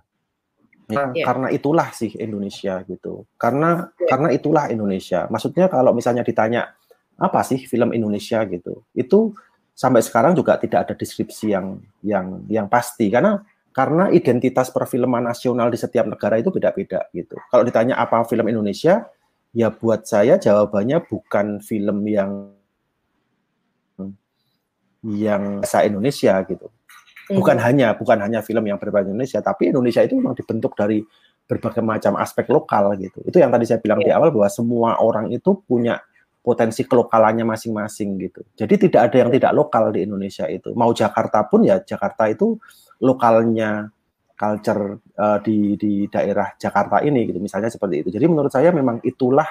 [0.88, 1.26] Nah, yeah.
[1.26, 3.26] karena itulah sih Indonesia gitu.
[3.34, 4.08] Karena yeah.
[4.08, 5.26] karena itulah Indonesia.
[5.26, 6.70] Maksudnya kalau misalnya ditanya
[7.18, 9.34] apa sih film Indonesia gitu, itu
[9.74, 13.42] sampai sekarang juga tidak ada deskripsi yang yang yang pasti karena
[13.79, 17.38] karena identitas perfilman nasional di setiap negara itu beda-beda gitu.
[17.47, 19.07] Kalau ditanya apa film Indonesia,
[19.55, 22.59] ya buat saya jawabannya bukan film yang
[25.07, 26.67] yang bahasa Indonesia gitu
[27.31, 27.64] bukan hmm.
[27.64, 31.05] hanya bukan hanya film yang berbahasa Indonesia tapi Indonesia itu memang dibentuk dari
[31.49, 34.11] berbagai macam aspek lokal gitu itu yang tadi saya bilang yeah.
[34.11, 36.01] di awal bahwa semua orang itu punya
[36.40, 38.40] potensi kelokalannya masing-masing gitu.
[38.57, 40.72] Jadi tidak ada yang tidak lokal di Indonesia itu.
[40.72, 42.57] Mau Jakarta pun ya Jakarta itu
[43.03, 43.90] lokalnya
[44.38, 48.09] culture uh, di di daerah Jakarta ini gitu misalnya seperti itu.
[48.14, 49.46] Jadi menurut saya memang itulah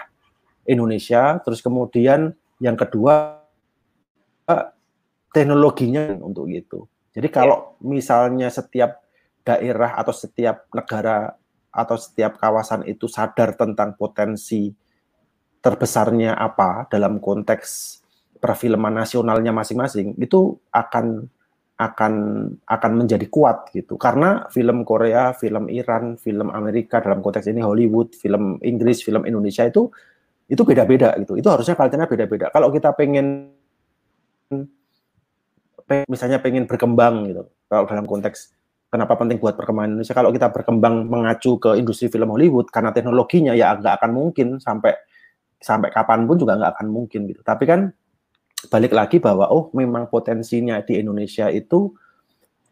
[0.66, 1.38] Indonesia.
[1.44, 3.44] Terus kemudian yang kedua
[5.36, 9.02] teknologinya untuk itu jadi kalau misalnya setiap
[9.42, 11.34] daerah atau setiap negara
[11.74, 14.70] atau setiap kawasan itu sadar tentang potensi
[15.68, 18.00] terbesarnya apa dalam konteks
[18.40, 21.28] perfilman nasionalnya masing-masing itu akan
[21.78, 22.14] akan
[22.66, 28.16] akan menjadi kuat gitu karena film Korea, film Iran, film Amerika dalam konteks ini Hollywood,
[28.16, 29.92] film Inggris, film Indonesia itu
[30.48, 31.36] itu beda-beda gitu.
[31.36, 32.48] Itu harusnya kulturnya beda-beda.
[32.50, 33.52] Kalau kita pengen
[36.08, 37.44] misalnya pengen berkembang gitu.
[37.68, 38.56] Kalau dalam konteks
[38.88, 43.52] kenapa penting buat perkembangan Indonesia kalau kita berkembang mengacu ke industri film Hollywood karena teknologinya
[43.52, 44.96] ya nggak akan mungkin sampai
[45.58, 47.42] sampai kapan pun juga nggak akan mungkin gitu.
[47.42, 47.90] Tapi kan
[48.74, 51.94] balik lagi bahwa oh memang potensinya di Indonesia itu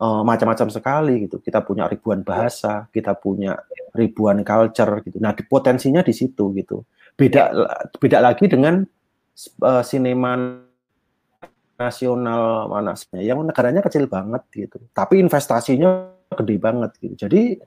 [0.02, 1.42] uh, macam-macam sekali gitu.
[1.42, 3.58] Kita punya ribuan bahasa, kita punya
[3.94, 5.18] ribuan culture gitu.
[5.22, 6.86] Nah, potensinya di situ gitu.
[7.16, 7.52] Beda
[7.96, 8.84] beda lagi dengan
[9.64, 10.66] uh, sinema
[11.76, 17.60] nasional mana yang negaranya kecil banget gitu tapi investasinya gede banget gitu jadi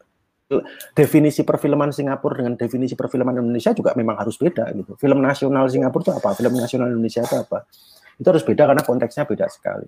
[0.96, 4.96] definisi perfilman Singapura dengan definisi perfilman Indonesia juga memang harus beda gitu.
[4.96, 6.28] Film nasional Singapura itu apa?
[6.32, 7.68] Film nasional Indonesia itu apa?
[8.16, 9.87] Itu harus beda karena konteksnya beda sekali.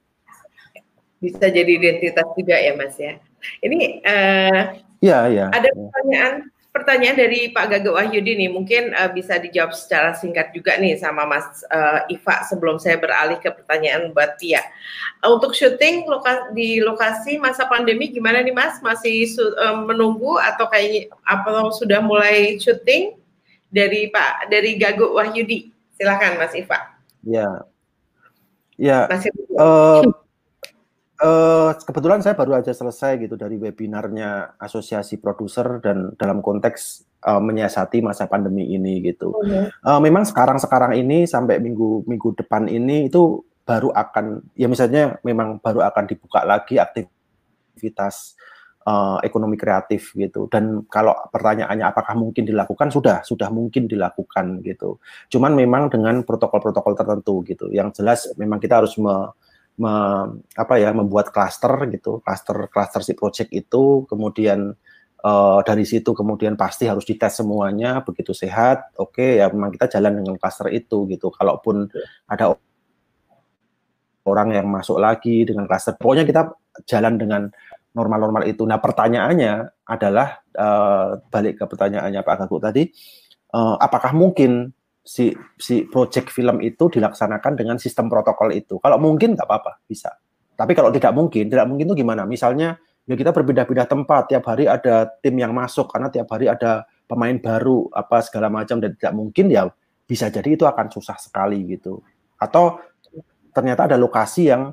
[1.21, 3.17] Bisa jadi identitas juga ya mas ya.
[3.65, 4.63] Ini uh,
[5.01, 10.15] ya ya ada pertanyaan pertanyaan dari Pak Gaga Wahyudi nih, mungkin uh, bisa dijawab secara
[10.15, 14.63] singkat juga nih sama Mas uh, Iva sebelum saya beralih ke pertanyaan buat Tia.
[15.23, 18.79] Uh, untuk syuting loka di lokasi masa pandemi gimana nih Mas?
[18.79, 23.19] Masih uh, menunggu atau kayaknya apa sudah mulai syuting
[23.71, 25.75] dari Pak dari Gago Wahyudi?
[25.99, 26.79] Silakan Mas Iva.
[27.27, 27.67] Ya.
[28.79, 29.11] Ya.
[29.11, 30.07] Masih uh,
[31.21, 37.37] Uh, kebetulan saya baru aja selesai gitu dari webinarnya asosiasi produser dan dalam konteks uh,
[37.37, 39.37] menyiasati masa pandemi ini gitu.
[39.37, 39.69] Oh, ya.
[39.85, 45.21] uh, memang sekarang sekarang ini sampai minggu minggu depan ini itu baru akan ya misalnya
[45.21, 48.41] memang baru akan dibuka lagi aktivitas
[48.89, 50.49] uh, ekonomi kreatif gitu.
[50.49, 54.97] Dan kalau pertanyaannya apakah mungkin dilakukan sudah sudah mungkin dilakukan gitu.
[55.29, 57.69] Cuman memang dengan protokol-protokol tertentu gitu.
[57.69, 59.31] Yang jelas memang kita harus me,
[59.81, 59.95] me,
[60.53, 64.77] apa ya membuat klaster gitu, klaster klaster si project itu, kemudian
[65.25, 69.89] uh, dari situ kemudian pasti harus dites semuanya begitu sehat, oke okay, ya memang kita
[69.97, 71.33] jalan dengan klaster itu gitu.
[71.33, 71.89] Kalaupun
[72.29, 72.53] ada
[74.29, 76.53] orang yang masuk lagi dengan klaster, pokoknya kita
[76.85, 77.43] jalan dengan
[77.97, 78.63] normal-normal itu.
[78.69, 82.83] Nah pertanyaannya adalah uh, balik ke pertanyaannya Pak Gagu tadi,
[83.57, 84.77] uh, apakah mungkin
[85.11, 88.79] si si project film itu dilaksanakan dengan sistem protokol itu.
[88.79, 90.15] Kalau mungkin nggak apa-apa, bisa.
[90.55, 92.23] Tapi kalau tidak mungkin, tidak mungkin itu gimana?
[92.23, 92.79] Misalnya
[93.11, 97.35] ya kita berpindah-pindah tempat, tiap hari ada tim yang masuk karena tiap hari ada pemain
[97.43, 99.67] baru apa segala macam dan tidak mungkin ya
[100.07, 101.99] bisa jadi itu akan susah sekali gitu.
[102.39, 102.79] Atau
[103.51, 104.71] ternyata ada lokasi yang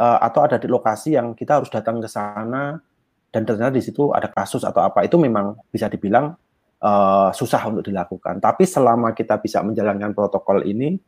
[0.00, 2.80] uh, atau ada di lokasi yang kita harus datang ke sana
[3.28, 6.32] dan ternyata di situ ada kasus atau apa itu memang bisa dibilang
[6.82, 8.38] uh, susah untuk dilakukan.
[8.38, 10.98] Tapi selama kita bisa menjalankan protokol ini,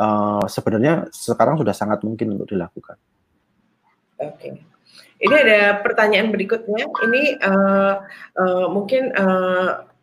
[0.00, 2.96] uh, sebenarnya sekarang sudah sangat mungkin untuk dilakukan.
[4.20, 4.32] Oke.
[4.40, 4.52] Okay.
[5.16, 6.92] Ini ada pertanyaan berikutnya.
[6.92, 7.94] Ini uh,
[8.36, 9.16] uh, mungkin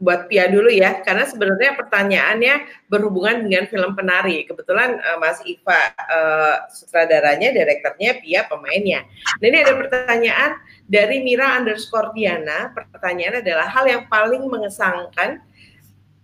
[0.04, 4.44] buat Pia dulu ya, karena sebenarnya pertanyaannya berhubungan dengan film penari.
[4.44, 9.08] Kebetulan uh, Mas Iva uh, sutradaranya, direkturnya, Pia pemainnya.
[9.40, 10.52] Nah ini ada pertanyaan
[10.92, 12.76] dari Mira underscore Diana.
[12.76, 15.40] Pertanyaan adalah hal yang paling mengesankan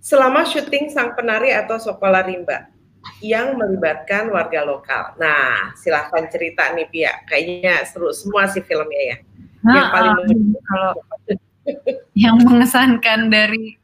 [0.04, 2.68] selama syuting sang penari atau sekolah rimba
[3.24, 5.16] yang melibatkan warga lokal.
[5.16, 7.14] Nah, silahkan cerita nih Pia.
[7.32, 9.18] Kayaknya seru semua sih filmnya ya.
[9.64, 10.92] Nah, yang paling uh, kalau
[12.14, 13.78] yang mengesankan dari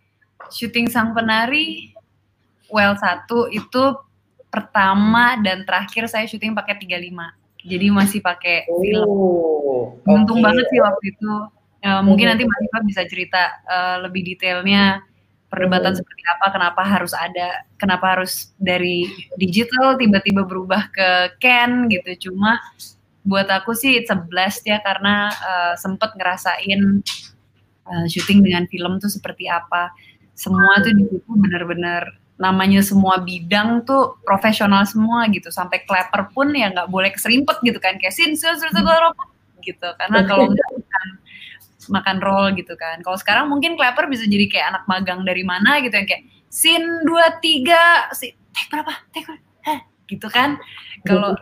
[0.49, 1.93] syuting sang penari,
[2.69, 3.95] well satu itu
[4.49, 7.65] pertama dan terakhir saya syuting pakai 35.
[7.65, 9.09] Jadi masih pakai oh, film.
[10.05, 10.45] Untung okay.
[10.45, 11.33] banget sih waktu itu.
[11.85, 15.05] Uh, mungkin nanti Mas Iva bisa cerita uh, lebih detailnya
[15.55, 15.99] perdebatan hmm.
[16.01, 19.05] seperti apa kenapa harus ada kenapa harus dari
[19.37, 22.57] digital tiba-tiba berubah ke Ken gitu cuma
[23.25, 27.05] buat aku sih it's a blast ya karena uh, sempet ngerasain
[27.85, 29.93] uh, syuting dengan film tuh seperti apa.
[30.35, 35.47] Semua tuh di situ bener-bener namanya semua bidang tuh profesional semua gitu.
[35.53, 37.95] Sampai clapper pun ya nggak boleh keserimpet gitu kan.
[38.01, 38.35] Kayak sin
[39.65, 39.87] gitu.
[39.97, 40.69] Karena kalau nggak
[41.89, 43.01] makan roll gitu kan.
[43.01, 46.83] Kalau sekarang mungkin Clapper bisa jadi kayak anak magang dari mana gitu yang kayak sin
[47.05, 48.93] dua tiga si take berapa?
[49.13, 49.29] Take
[49.69, 50.57] eh gitu kan.
[51.05, 51.37] Kalau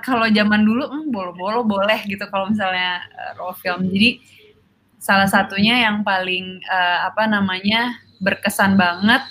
[0.00, 3.86] kalau zaman dulu hmm, bolo-bolo boleh gitu kalau misalnya uh, roll film.
[3.92, 4.37] Jadi
[4.98, 9.22] salah satunya yang paling uh, apa namanya berkesan banget.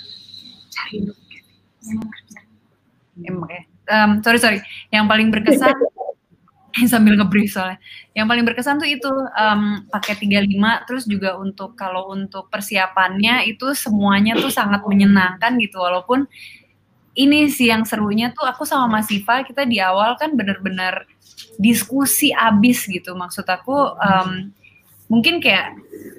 [3.88, 4.58] Um, sorry sorry.
[4.92, 5.76] Yang paling berkesan
[6.92, 7.80] sambil ngebrief soalnya.
[8.12, 13.72] Yang paling berkesan tuh itu um, pakai 35 terus juga untuk kalau untuk persiapannya itu
[13.76, 15.80] semuanya tuh sangat menyenangkan gitu.
[15.80, 16.28] Walaupun
[17.18, 21.02] ini sih yang serunya tuh aku sama Mas Siva kita di awal kan bener-bener
[21.58, 23.18] diskusi abis gitu.
[23.18, 24.54] Maksud aku um,
[25.08, 25.74] mungkin kayak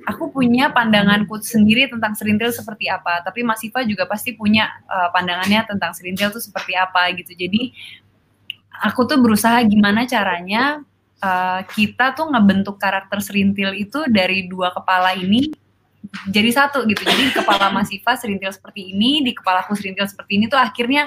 [0.09, 5.13] aku punya pandanganku sendiri tentang serintil seperti apa tapi Mas Siva juga pasti punya uh,
[5.13, 7.69] pandangannya tentang serintil tuh seperti apa gitu jadi
[8.81, 10.81] aku tuh berusaha gimana caranya
[11.21, 15.53] uh, kita tuh ngebentuk karakter serintil itu dari dua kepala ini
[16.31, 17.05] jadi satu gitu.
[17.05, 20.57] Jadi di kepala Mas Iva serintil seperti ini, di kepala aku serintil seperti ini tuh
[20.57, 21.05] akhirnya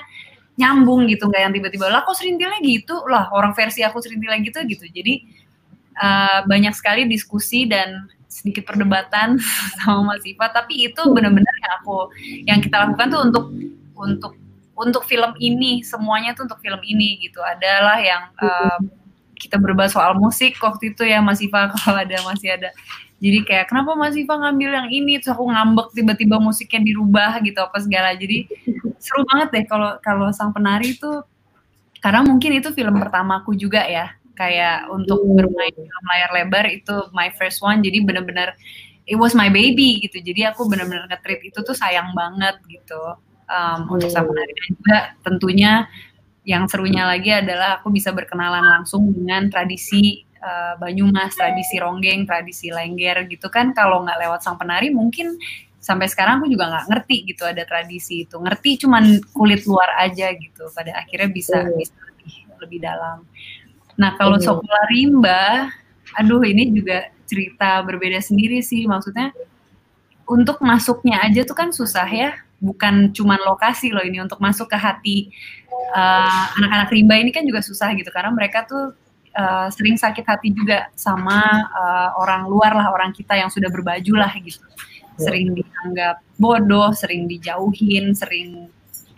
[0.52, 4.62] nyambung gitu nggak yang tiba-tiba lah kok serintilnya gitu lah orang versi aku serintilnya gitu
[4.68, 4.84] gitu.
[4.86, 5.26] Jadi
[5.98, 9.36] uh, banyak sekali diskusi dan sedikit perdebatan
[9.82, 10.48] sama Mas Iva.
[10.48, 11.96] Tapi itu benar-benar yang aku
[12.48, 13.44] yang kita lakukan tuh untuk
[13.96, 14.32] untuk
[14.72, 15.84] untuk film ini.
[15.84, 17.44] Semuanya tuh untuk film ini gitu.
[17.44, 18.80] Adalah yang uh,
[19.36, 22.72] kita berbahas soal musik waktu itu ya Mas Iva kalau ada masih ada.
[23.22, 25.22] Jadi kayak kenapa Mas Iva ngambil yang ini?
[25.22, 28.18] Terus aku ngambek tiba-tiba musiknya dirubah gitu apa segala.
[28.18, 28.50] Jadi
[28.98, 31.22] seru banget deh kalau kalau sang penari itu
[32.02, 34.10] karena mungkin itu film pertamaku juga ya
[34.42, 38.58] kayak untuk bermain film layar lebar itu my first one jadi bener-bener
[39.06, 42.98] it was my baby gitu jadi aku bener-bener nge itu tuh sayang banget gitu
[43.46, 45.72] um, untuk sang penari dan juga tentunya
[46.42, 52.68] yang serunya lagi adalah aku bisa berkenalan langsung dengan tradisi uh, Banyumas, tradisi ronggeng, tradisi
[52.74, 53.70] lengger gitu kan.
[53.70, 55.38] Kalau nggak lewat sang penari mungkin
[55.78, 58.42] sampai sekarang aku juga nggak ngerti gitu ada tradisi itu.
[58.42, 60.66] Ngerti cuman kulit luar aja gitu.
[60.74, 61.78] Pada akhirnya bisa hmm.
[61.78, 63.22] bisa lebih, lebih dalam.
[64.02, 64.46] Nah kalau hmm.
[64.50, 65.70] sekolah rimba,
[66.18, 68.82] aduh ini juga cerita berbeda sendiri sih.
[68.90, 69.30] Maksudnya
[70.26, 72.34] untuk masuknya aja tuh kan susah ya.
[72.58, 75.18] Bukan cuman lokasi loh ini untuk masuk ke hati
[75.94, 78.10] uh, anak-anak rimba ini kan juga susah gitu.
[78.10, 78.98] Karena mereka tuh
[79.38, 81.38] uh, sering sakit hati juga sama
[81.70, 84.62] uh, orang luar lah orang kita yang sudah berbaju lah gitu.
[85.18, 88.66] Sering dianggap bodoh sering dijauhin sering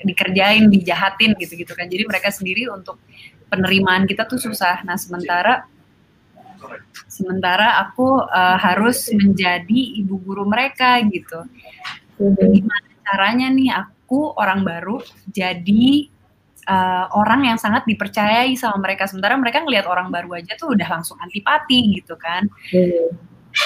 [0.05, 1.89] dikerjain dijahatin gitu gitu kan.
[1.89, 3.01] Jadi mereka sendiri untuk
[3.55, 4.83] penerimaan kita tuh susah.
[4.83, 5.71] Nah sementara
[7.07, 11.47] sementara aku uh, harus menjadi ibu guru mereka gitu.
[12.19, 14.99] Gimana caranya nih aku orang baru
[15.31, 16.11] jadi
[16.67, 19.07] uh, orang yang sangat dipercayai sama mereka.
[19.07, 22.51] Sementara mereka ngelihat orang baru aja tuh udah langsung antipati gitu kan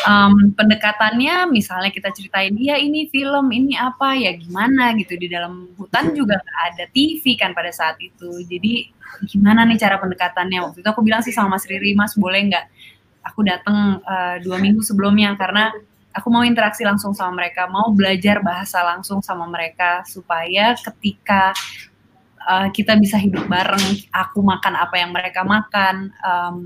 [0.05, 4.93] um, pendekatannya misalnya kita ceritain dia ini film ini apa ya gimana?
[4.97, 5.17] gitu.
[5.17, 8.45] Di dalam hutan juga gak ada TV kan pada saat itu.
[8.45, 8.93] Jadi
[9.27, 10.59] gimana nih cara pendekatannya?
[10.63, 12.67] Waktu itu aku bilang sih sama Mas Riri Mas boleh nggak
[13.25, 15.35] aku datang uh, dua minggu sebelumnya?
[15.35, 15.73] Karena
[16.13, 21.53] aku mau interaksi langsung sama mereka, mau belajar bahasa langsung sama mereka supaya ketika
[22.49, 26.57] uh, kita bisa hidup bareng, aku makan apa yang mereka makan, um,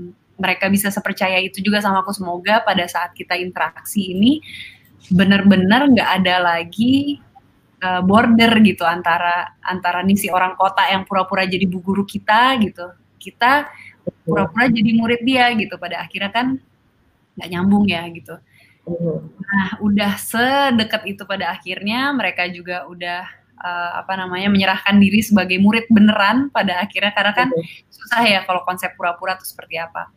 [0.43, 2.11] mereka bisa sepercaya itu juga sama aku.
[2.11, 4.43] Semoga pada saat kita interaksi ini
[5.07, 7.23] benar-benar nggak ada lagi
[7.83, 12.59] uh, border gitu antara antara nih si orang kota yang pura-pura jadi bu guru kita
[12.59, 12.91] gitu.
[13.19, 13.71] Kita
[14.27, 15.79] pura-pura jadi murid dia gitu.
[15.79, 16.59] Pada akhirnya kan
[17.39, 18.35] nggak nyambung ya gitu.
[19.39, 23.23] Nah udah sedekat itu pada akhirnya mereka juga udah
[23.63, 27.15] uh, apa namanya menyerahkan diri sebagai murid beneran pada akhirnya.
[27.15, 27.47] Karena kan
[27.91, 30.11] susah ya kalau konsep pura-pura itu seperti apa.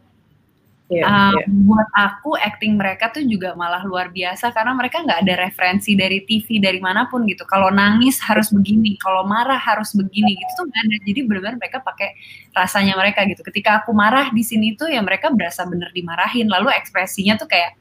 [0.87, 1.47] Yeah, um, yeah.
[1.66, 6.22] Buat aku acting mereka tuh juga malah luar biasa karena mereka nggak ada referensi dari
[6.22, 7.43] TV dari mana pun gitu.
[7.43, 10.97] Kalau nangis harus begini, kalau marah harus begini gitu tuh nggak ada.
[11.11, 12.14] Jadi benar-benar mereka pakai
[12.55, 13.43] rasanya mereka gitu.
[13.43, 16.47] Ketika aku marah di sini tuh ya mereka berasa bener dimarahin.
[16.47, 17.74] Lalu ekspresinya tuh kayak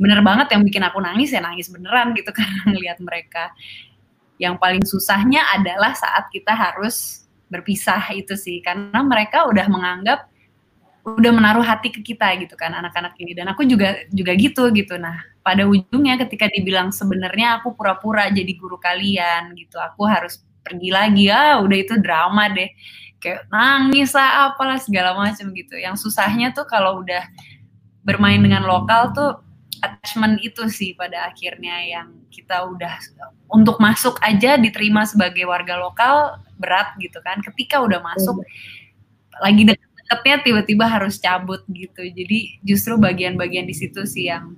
[0.00, 3.52] bener banget yang bikin aku nangis ya nangis beneran gitu karena ngelihat mereka.
[4.40, 10.32] Yang paling susahnya adalah saat kita harus berpisah itu sih karena mereka udah menganggap
[11.16, 13.32] udah menaruh hati ke kita gitu kan anak-anak ini.
[13.32, 15.00] Dan aku juga juga gitu gitu.
[15.00, 20.90] Nah pada ujungnya ketika dibilang sebenarnya aku pura-pura jadi guru kalian gitu aku harus pergi
[20.92, 21.32] lagi.
[21.32, 22.68] Ah udah itu drama deh.
[23.18, 25.74] Kayak nangis lah apalah segala macam gitu.
[25.74, 27.24] Yang susahnya tuh kalau udah
[28.04, 29.40] bermain dengan lokal tuh
[29.78, 32.98] attachment itu sih pada akhirnya yang kita udah
[33.50, 37.38] untuk masuk aja diterima sebagai warga lokal berat gitu kan.
[37.40, 39.38] Ketika udah masuk hmm.
[39.42, 39.62] lagi
[40.08, 42.00] deket-deketnya tiba-tiba harus cabut gitu.
[42.00, 44.56] Jadi justru bagian-bagian di situ sih yang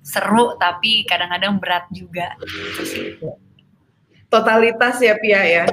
[0.00, 2.32] seru tapi kadang-kadang berat juga.
[2.40, 3.06] Gitu sih
[4.32, 5.64] totalitas ya Pia ya?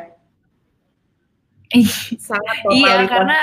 [2.20, 2.76] Sangat totalitas.
[2.76, 3.38] iya karena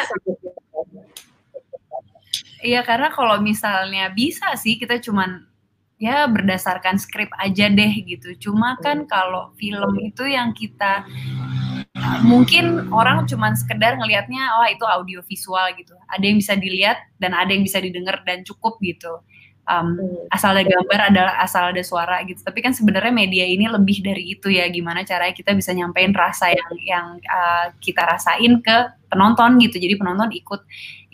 [2.67, 5.45] Iya karena kalau misalnya bisa sih kita cuman
[6.03, 8.35] ya berdasarkan skrip aja deh gitu.
[8.37, 11.07] Cuma kan kalau film itu yang kita
[12.25, 15.97] mungkin orang cuman sekedar ngelihatnya oh itu audio visual gitu.
[16.13, 19.21] Ada yang bisa dilihat dan ada yang bisa didengar dan cukup gitu.
[19.67, 19.99] Um,
[20.31, 22.39] asal ada gambar adalah asal ada suara gitu.
[22.45, 24.69] Tapi kan sebenarnya media ini lebih dari itu ya.
[24.71, 28.77] Gimana caranya kita bisa nyampein rasa yang yang uh, kita rasain ke
[29.11, 29.83] penonton gitu.
[29.83, 30.63] Jadi penonton ikut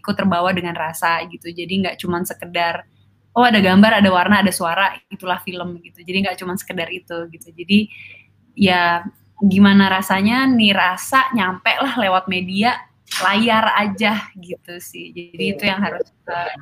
[0.02, 2.82] ikut terbawa dengan rasa gitu jadi nggak cuma sekedar
[3.38, 7.30] oh ada gambar ada warna ada suara itulah film gitu jadi nggak cuma sekedar itu
[7.30, 7.78] gitu jadi
[8.58, 9.06] ya
[9.43, 12.78] gimana rasanya nih rasa nyampe lah lewat media
[13.20, 15.11] layar aja gitu sih.
[15.11, 16.55] Jadi itu yang harus uh,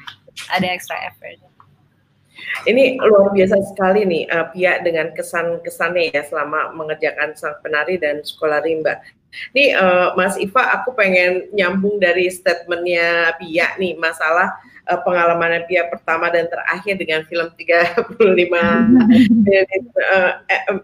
[0.51, 1.50] ada extra effort
[2.69, 8.21] ini luar biasa sekali nih uh, Pia dengan kesan-kesannya ya selama mengerjakan sang penari dan
[8.21, 9.01] sekolah rimba.
[9.55, 14.59] Nih uh, Mas Iva, aku pengen nyambung dari statementnya Pia nih masalah
[14.91, 18.11] uh, pengalaman Pia pertama dan terakhir dengan film 35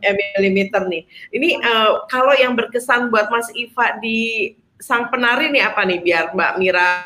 [0.07, 1.03] mm nih.
[1.35, 6.37] Ini uh, kalau yang berkesan buat Mas Iva di sang penari nih apa nih biar
[6.37, 7.03] Mbak Mira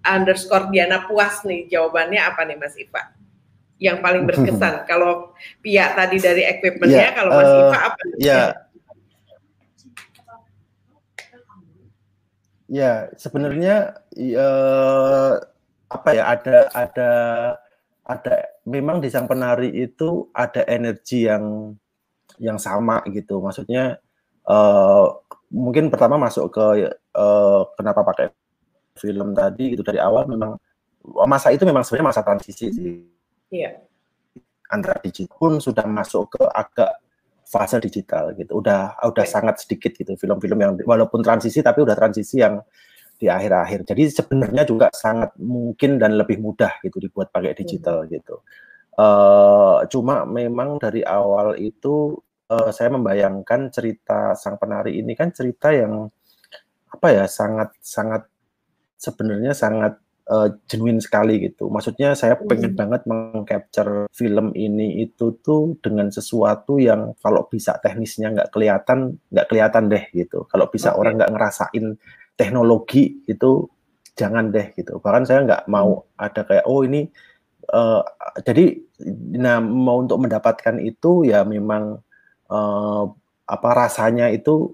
[0.00, 3.19] underscore Diana puas nih jawabannya apa nih Mas Iva?
[3.80, 5.32] Yang paling berkesan kalau
[5.64, 8.00] Pia tadi dari equipmentnya, yeah, kalau Mas uh, Iva apa?
[8.20, 8.48] Ya, yeah.
[12.70, 15.42] Ya, sebenarnya uh,
[15.90, 17.10] apa ya ada ada
[18.06, 21.74] ada memang di sang penari itu ada energi yang
[22.38, 23.42] yang sama gitu.
[23.42, 23.98] Maksudnya
[24.46, 25.06] uh,
[25.50, 28.30] mungkin pertama masuk ke uh, kenapa pakai
[28.94, 30.54] film tadi gitu dari awal memang
[31.26, 33.19] masa itu memang sebenarnya masa transisi sih.
[33.50, 33.82] Iya.
[34.70, 37.02] Antara digital pun sudah masuk ke agak
[37.42, 38.62] fase digital gitu.
[38.62, 42.62] Udah udah sangat sedikit gitu film-film yang walaupun transisi tapi udah transisi yang
[43.20, 43.84] di akhir-akhir.
[43.84, 48.08] Jadi sebenarnya juga sangat mungkin dan lebih mudah gitu dibuat pakai digital hmm.
[48.16, 48.40] gitu.
[48.96, 52.16] Uh, cuma memang dari awal itu
[52.48, 56.10] uh, saya membayangkan cerita sang penari ini kan cerita yang
[56.90, 58.26] apa ya sangat sangat
[58.98, 59.96] sebenarnya sangat
[60.30, 61.66] uh, genuine sekali gitu.
[61.66, 62.78] Maksudnya saya pengen hmm.
[62.78, 69.46] banget mengcapture film ini itu tuh dengan sesuatu yang kalau bisa teknisnya nggak kelihatan nggak
[69.50, 70.46] kelihatan deh gitu.
[70.46, 70.98] Kalau bisa okay.
[71.02, 71.86] orang nggak ngerasain
[72.38, 73.66] teknologi itu
[74.14, 75.02] jangan deh gitu.
[75.02, 76.24] Bahkan saya nggak mau hmm.
[76.24, 77.10] ada kayak oh ini
[77.74, 78.00] uh,
[78.46, 78.78] jadi
[79.34, 81.98] nah mau untuk mendapatkan itu ya memang
[82.48, 83.04] uh,
[83.50, 84.70] apa rasanya itu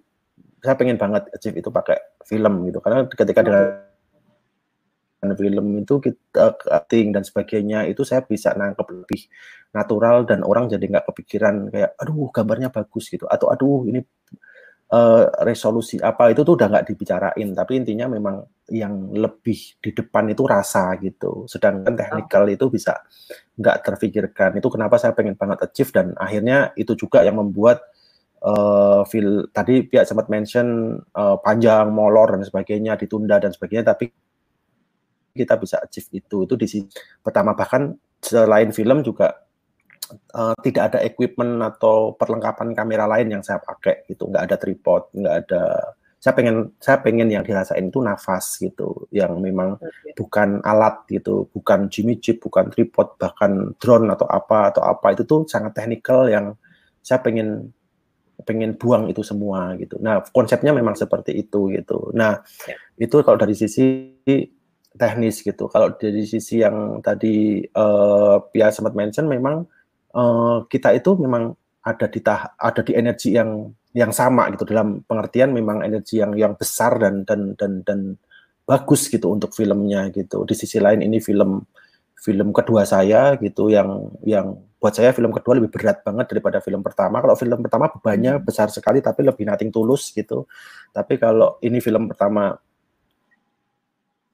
[0.61, 1.96] saya pengen banget achieve itu pakai
[2.26, 3.86] film gitu karena ketika dengan
[5.35, 9.27] film itu kita acting dan sebagainya itu saya bisa nangkep lebih
[9.74, 13.27] natural dan orang jadi nggak kepikiran kayak aduh gambarnya bagus gitu.
[13.27, 14.05] Atau aduh ini
[14.95, 17.49] uh, resolusi apa itu tuh udah nggak dibicarain.
[17.57, 21.51] Tapi intinya memang yang lebih di depan itu rasa gitu.
[21.51, 23.03] Sedangkan technical itu bisa
[23.59, 24.55] nggak terfikirkan.
[24.61, 27.83] Itu kenapa saya pengen banget achieve dan akhirnya itu juga yang membuat
[28.43, 34.11] uh, feel tadi pihak sempat mention uh, panjang molor dan sebagainya ditunda dan sebagainya tapi
[35.37, 36.49] kita bisa achieve itu.
[36.49, 36.89] Itu di sini
[37.20, 37.53] pertama.
[37.53, 37.82] Bahkan
[38.24, 39.47] selain film juga
[40.32, 44.32] uh, tidak ada equipment atau perlengkapan kamera lain yang saya pakai gitu.
[44.32, 45.62] Nggak ada tripod nggak ada
[46.16, 50.16] saya pengen saya pengen yang dirasain itu nafas gitu yang memang okay.
[50.16, 55.14] bukan alat gitu bukan Jimmy Chip bukan tripod bahkan drone atau apa atau apa.
[55.14, 56.59] Itu tuh sangat teknikal yang
[57.05, 57.70] saya pengen
[58.43, 60.03] pengen buang itu semua gitu.
[60.03, 62.11] Nah konsepnya memang seperti itu gitu.
[62.11, 63.07] Nah yeah.
[63.07, 64.11] itu kalau dari sisi
[64.97, 69.68] teknis gitu kalau dari sisi yang tadi uh, Pia sempat mention memang
[70.16, 71.53] uh, kita itu memang
[71.86, 76.34] ada di tah ada di energi yang yang sama gitu dalam pengertian memang energi yang
[76.36, 78.01] yang besar dan dan dan dan
[78.66, 80.42] bagus gitu untuk filmnya gitu.
[80.42, 81.62] Di sisi lain ini film
[82.18, 86.82] film kedua saya gitu yang yang buat saya film kedua lebih berat banget daripada film
[86.82, 87.22] pertama.
[87.22, 88.44] Kalau film pertama bebannya hmm.
[88.44, 90.44] besar sekali tapi lebih nating tulus gitu.
[90.90, 92.59] Tapi kalau ini film pertama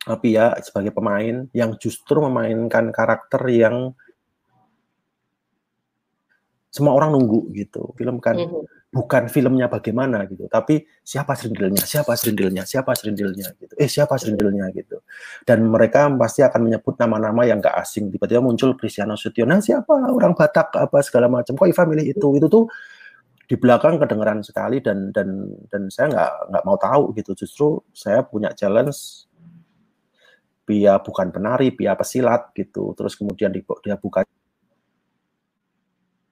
[0.03, 3.95] tapi ya sebagai pemain yang justru memainkan karakter yang
[6.73, 7.93] semua orang nunggu gitu.
[7.95, 8.65] Film kan mm -hmm.
[8.89, 13.73] bukan filmnya bagaimana gitu, tapi siapa serindilnya, siapa serindilnya, siapa serindilnya gitu.
[13.77, 15.05] Eh siapa serindilnya gitu.
[15.45, 18.09] Dan mereka pasti akan menyebut nama-nama yang gak asing.
[18.09, 21.57] Tiba-tiba muncul Cristiano Sutiono, nah, siapa orang Batak apa segala macam.
[21.57, 22.29] Kok Iva milih itu?
[22.41, 22.65] Itu tuh
[23.49, 27.37] di belakang kedengeran sekali dan dan dan saya nggak nggak mau tahu gitu.
[27.37, 29.29] Justru saya punya challenge
[30.63, 32.95] Pia bukan penari, Pia pesilat gitu.
[32.95, 34.23] Terus kemudian dia buka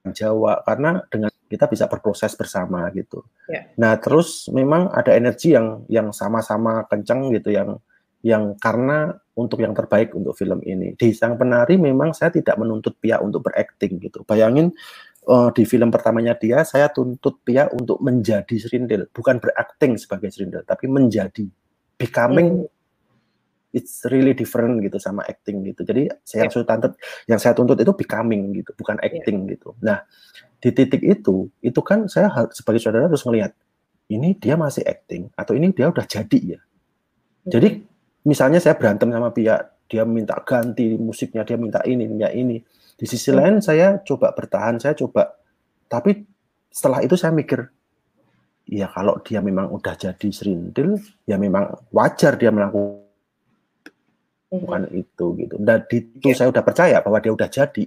[0.01, 3.21] Jawa karena dengan kita bisa berproses bersama gitu.
[3.45, 3.69] Yeah.
[3.77, 7.77] Nah terus memang ada energi yang yang sama-sama kencang gitu yang
[8.25, 10.97] yang karena untuk yang terbaik untuk film ini.
[10.97, 14.25] Di Sang Penari memang saya tidak menuntut Pia untuk berakting gitu.
[14.25, 14.73] Bayangin
[15.29, 20.65] uh, di film pertamanya dia saya tuntut Pia untuk menjadi Serindil, bukan berakting sebagai Serindil,
[20.65, 21.45] tapi menjadi
[22.01, 22.79] becoming mm
[23.71, 25.87] it's really different gitu sama acting gitu.
[25.87, 26.93] Jadi saya saya tuntut,
[27.27, 29.51] yang saya tuntut itu becoming gitu, bukan acting yeah.
[29.55, 29.69] gitu.
[29.79, 29.99] Nah
[30.61, 33.55] di titik itu, itu kan saya sebagai saudara harus melihat
[34.11, 36.59] ini dia masih acting atau ini dia udah jadi ya.
[37.47, 37.81] Jadi
[38.27, 42.63] misalnya saya berantem sama pihak dia minta ganti musiknya, dia minta ini, minta ini.
[42.95, 45.35] Di sisi lain saya coba bertahan, saya coba.
[45.91, 46.23] Tapi
[46.71, 47.67] setelah itu saya mikir,
[48.71, 50.95] ya kalau dia memang udah jadi serindil,
[51.27, 53.00] ya memang wajar dia melakukan
[54.51, 55.55] bukan itu gitu.
[55.63, 56.35] Dan itu yeah.
[56.35, 57.85] saya udah percaya bahwa dia udah jadi.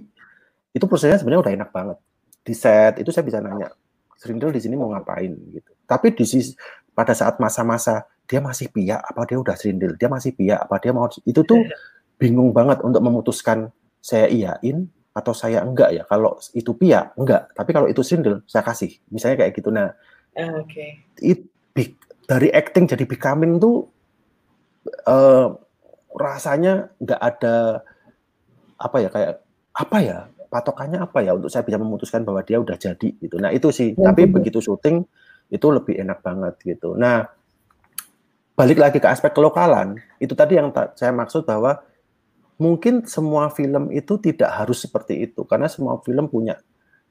[0.73, 1.97] Itu prosesnya sebenarnya udah enak banget.
[2.41, 3.69] Di set itu saya bisa nanya,
[4.17, 5.71] Serindel di sini mau ngapain gitu.
[5.85, 6.57] Tapi di sisi
[6.97, 10.91] pada saat masa-masa dia masih pihak apa dia udah serindil, dia masih pihak apa dia
[10.95, 11.77] mau itu tuh iya.
[12.17, 13.69] bingung banget untuk memutuskan
[14.01, 16.03] saya iyain atau saya enggak ya.
[16.09, 18.97] Kalau itu pihak enggak, tapi kalau itu serindil saya kasih.
[19.13, 19.69] Misalnya kayak gitu.
[19.69, 19.93] Nah,
[20.33, 20.73] ah, oke.
[20.73, 20.89] Okay.
[21.21, 21.45] It,
[22.25, 23.85] dari acting jadi becoming tuh
[25.05, 25.53] uh,
[26.15, 27.83] rasanya nggak ada
[28.75, 29.31] apa ya kayak
[29.75, 33.35] apa ya patokannya apa ya untuk saya bisa memutuskan bahwa dia udah jadi gitu.
[33.43, 33.91] Nah itu sih.
[33.95, 35.03] Ya, Tapi begitu syuting
[35.51, 36.95] itu lebih enak banget gitu.
[36.95, 37.27] Nah
[38.55, 41.83] balik lagi ke aspek kelokalan itu tadi yang saya maksud bahwa
[42.55, 46.55] mungkin semua film itu tidak harus seperti itu karena semua film punya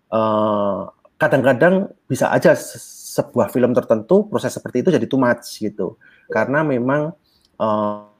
[0.09, 0.83] kadang eh,
[1.21, 1.75] kadang-kadang
[2.09, 6.01] bisa aja sebuah film tertentu proses seperti itu jadi too much gitu
[6.33, 7.15] karena memang
[7.61, 8.14] uh,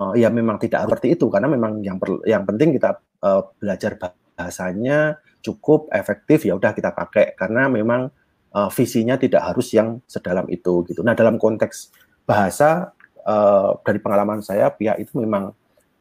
[0.00, 3.96] uh, ya memang tidak seperti itu karena memang yang per, yang penting kita uh, belajar
[4.36, 8.10] bahasanya cukup efektif ya udah kita pakai karena memang
[8.52, 11.00] uh, visinya tidak harus yang sedalam itu gitu.
[11.04, 11.92] Nah dalam konteks
[12.26, 12.92] bahasa
[13.24, 15.54] uh, dari pengalaman saya pihak itu memang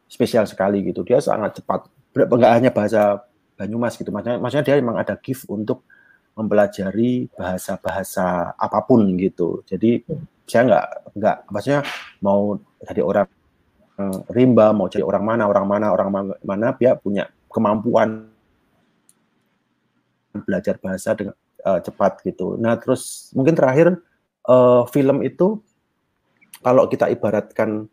[0.09, 1.05] spesial sekali gitu.
[1.05, 3.25] Dia sangat cepat enggak hanya bahasa
[3.55, 4.11] Banyumas gitu.
[4.11, 5.87] Maksudnya, maksudnya dia memang ada gift untuk
[6.35, 9.63] mempelajari bahasa-bahasa apa pun gitu.
[9.63, 10.03] Jadi
[10.43, 11.81] saya nggak nggak maksudnya
[12.19, 13.27] mau dari orang
[13.95, 18.27] Eh, rimba mau cari orang mana orang mana orang mana dia punya kemampuan
[20.35, 21.31] belajar bahasa dengan
[21.63, 22.59] uh, cepat gitu.
[22.59, 23.95] Nah terus mungkin terakhir
[24.51, 25.63] uh, film itu
[26.59, 27.87] kalau kita ibaratkan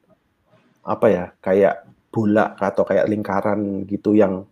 [0.82, 4.42] apa ya kayak bola atau kayak lingkaran gitu yang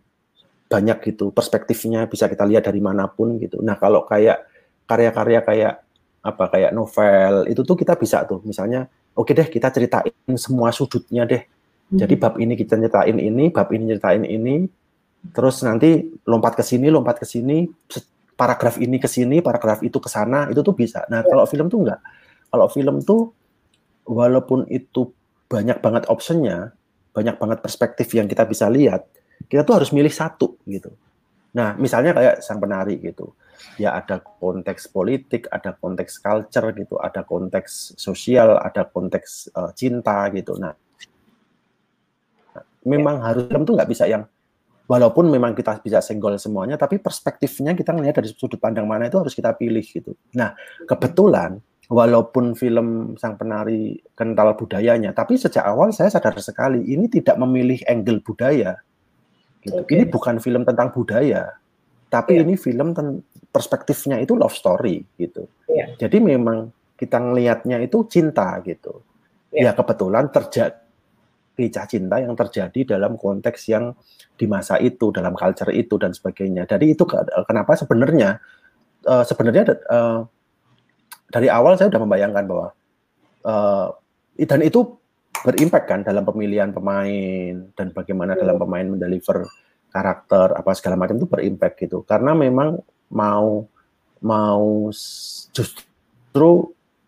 [0.71, 3.59] banyak gitu perspektifnya bisa kita lihat dari mana pun gitu.
[3.59, 4.47] Nah kalau kayak
[4.87, 5.73] karya-karya kayak
[6.23, 11.27] apa kayak novel itu tuh kita bisa tuh misalnya oke deh kita ceritain semua sudutnya
[11.27, 11.43] deh.
[11.91, 12.23] Jadi hmm.
[12.23, 14.63] bab ini kita ceritain ini, bab ini ceritain ini,
[15.35, 17.67] terus nanti lompat ke sini, lompat ke sini,
[18.39, 21.03] paragraf ini ke sini, paragraf itu ke sana, itu tuh bisa.
[21.11, 21.99] Nah, kalau film tuh enggak.
[22.47, 23.35] Kalau film tuh
[24.07, 25.11] walaupun itu
[25.51, 26.71] banyak banget optionnya,
[27.11, 29.03] banyak banget perspektif yang kita bisa lihat,
[29.51, 30.95] kita tuh harus milih satu gitu.
[31.51, 33.35] Nah, misalnya kayak sang penari gitu
[33.77, 40.27] ya ada konteks politik, ada konteks culture gitu, ada konteks sosial, ada konteks uh, cinta
[40.33, 40.57] gitu.
[40.57, 40.73] Nah,
[42.85, 44.25] memang harus film tuh nggak bisa yang
[44.89, 49.21] walaupun memang kita bisa senggol semuanya, tapi perspektifnya kita ngelihat dari sudut pandang mana itu
[49.21, 50.17] harus kita pilih gitu.
[50.35, 50.57] Nah,
[50.89, 57.39] kebetulan walaupun film Sang Penari kental budayanya, tapi sejak awal saya sadar sekali ini tidak
[57.39, 58.79] memilih angle budaya.
[59.61, 59.77] Gitu.
[59.77, 59.93] Okay.
[60.01, 61.53] Ini bukan film tentang budaya,
[62.09, 62.43] tapi yeah.
[62.43, 62.97] ini film
[63.53, 65.45] perspektifnya itu love story gitu.
[65.69, 65.93] Yeah.
[66.01, 69.05] Jadi memang kita ngelihatnya itu cinta gitu.
[69.53, 69.71] Yeah.
[69.71, 70.81] Ya kebetulan terjadi
[71.51, 73.93] kisah cinta yang terjadi dalam konteks yang
[74.33, 76.65] di masa itu, dalam culture itu dan sebagainya.
[76.65, 77.05] Jadi itu
[77.45, 78.41] kenapa sebenarnya
[79.05, 80.25] uh, sebenarnya uh,
[81.29, 82.67] dari awal saya sudah membayangkan bahwa
[83.45, 83.87] uh,
[84.41, 84.97] dan itu
[85.45, 88.61] berimpact kan dalam pemilihan pemain dan bagaimana dalam iya.
[88.61, 89.37] pemain mendeliver
[89.91, 92.03] karakter apa segala macam itu berimpact gitu.
[92.05, 92.79] Karena memang
[93.11, 93.65] mau
[94.21, 94.93] mau
[95.51, 96.51] justru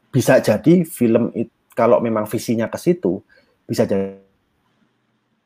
[0.09, 3.17] bisa jadi film itu kalau memang visinya ke situ
[3.65, 4.21] bisa jadi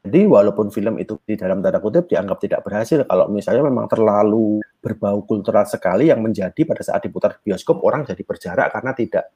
[0.08, 4.64] jadi walaupun film itu di dalam tanda kutip dianggap tidak berhasil, kalau misalnya memang terlalu
[4.80, 9.36] berbau kultural sekali yang menjadi pada saat diputar di bioskop orang jadi berjarak karena tidak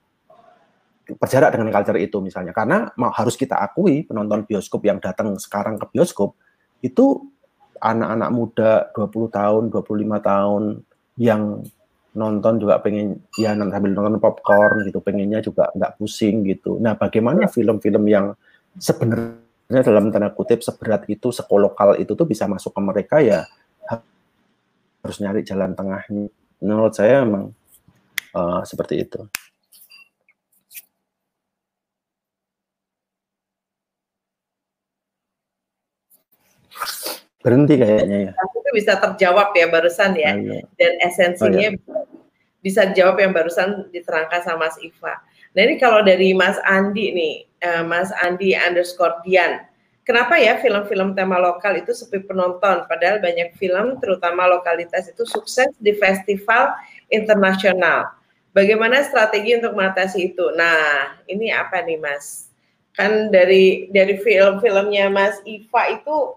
[1.18, 2.54] berjarak dengan culture itu misalnya.
[2.56, 6.36] Karena mau harus kita akui penonton bioskop yang datang sekarang ke bioskop
[6.82, 7.28] itu
[7.82, 10.64] anak-anak muda 20 tahun, 25 tahun
[11.18, 11.66] yang
[12.12, 16.78] nonton juga pengen ya sambil nonton popcorn gitu, pengennya juga nggak pusing gitu.
[16.78, 18.36] Nah, bagaimana film-film yang
[18.76, 23.48] sebenarnya dalam tanda kutip seberat itu, sekolokal itu tuh bisa masuk ke mereka ya
[25.02, 26.30] harus nyari jalan tengahnya.
[26.62, 27.50] Menurut saya memang
[28.38, 29.26] uh, seperti itu.
[37.42, 38.32] Berhenti kayaknya ya.
[38.38, 40.38] Itu bisa terjawab ya barusan ya.
[40.38, 40.62] Ayo.
[40.78, 42.06] Dan esensinya oh,
[42.62, 45.18] bisa dijawab yang barusan diterangkan sama Mas Iva.
[45.58, 49.66] Nah ini kalau dari Mas Andi nih, uh, Mas Andi underscore Dian,
[50.06, 55.68] kenapa ya film-film tema lokal itu sepi penonton, padahal banyak film terutama lokalitas itu sukses
[55.82, 56.72] di festival
[57.10, 58.14] internasional.
[58.52, 60.52] Bagaimana strategi untuk mengatasi itu?
[60.56, 62.52] Nah, ini apa nih Mas?
[62.92, 66.36] Kan dari dari film-filmnya Mas Iva itu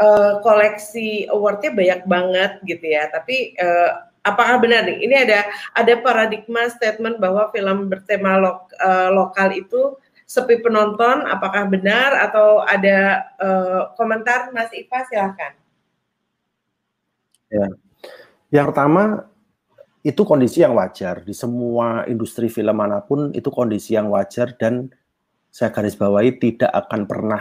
[0.00, 5.04] uh, koleksi awardnya banyak banget gitu ya, tapi uh, apakah benar nih?
[5.04, 5.40] Ini ada
[5.76, 11.28] ada paradigma statement bahwa film bertema lo, uh, lokal itu sepi penonton.
[11.28, 15.04] Apakah benar atau ada uh, komentar Mas Iva?
[15.06, 15.52] Silahkan.
[17.52, 17.70] Ya,
[18.50, 19.30] yang pertama
[20.04, 24.92] itu kondisi yang wajar di semua industri film mana pun itu kondisi yang wajar dan
[25.54, 27.40] saya garis bawahi tidak akan pernah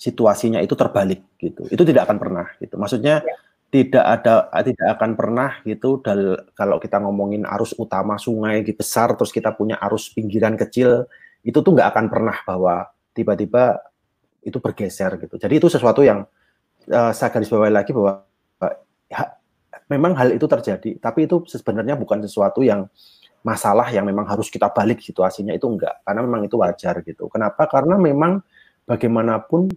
[0.00, 1.68] situasinya itu terbalik gitu.
[1.68, 2.80] Itu tidak akan pernah gitu.
[2.80, 3.36] Maksudnya ya
[3.70, 9.14] tidak ada tidak akan pernah gitu dal, kalau kita ngomongin arus utama sungai gitu besar
[9.14, 11.06] terus kita punya arus pinggiran kecil
[11.46, 13.78] itu tuh nggak akan pernah bahwa tiba-tiba
[14.42, 16.26] itu bergeser gitu jadi itu sesuatu yang
[16.90, 18.26] uh, saya garis bawahi lagi bahwa
[19.06, 19.38] ya,
[19.86, 22.90] memang hal itu terjadi tapi itu sebenarnya bukan sesuatu yang
[23.46, 27.70] masalah yang memang harus kita balik situasinya itu enggak karena memang itu wajar gitu kenapa
[27.70, 28.42] karena memang
[28.82, 29.70] bagaimanapun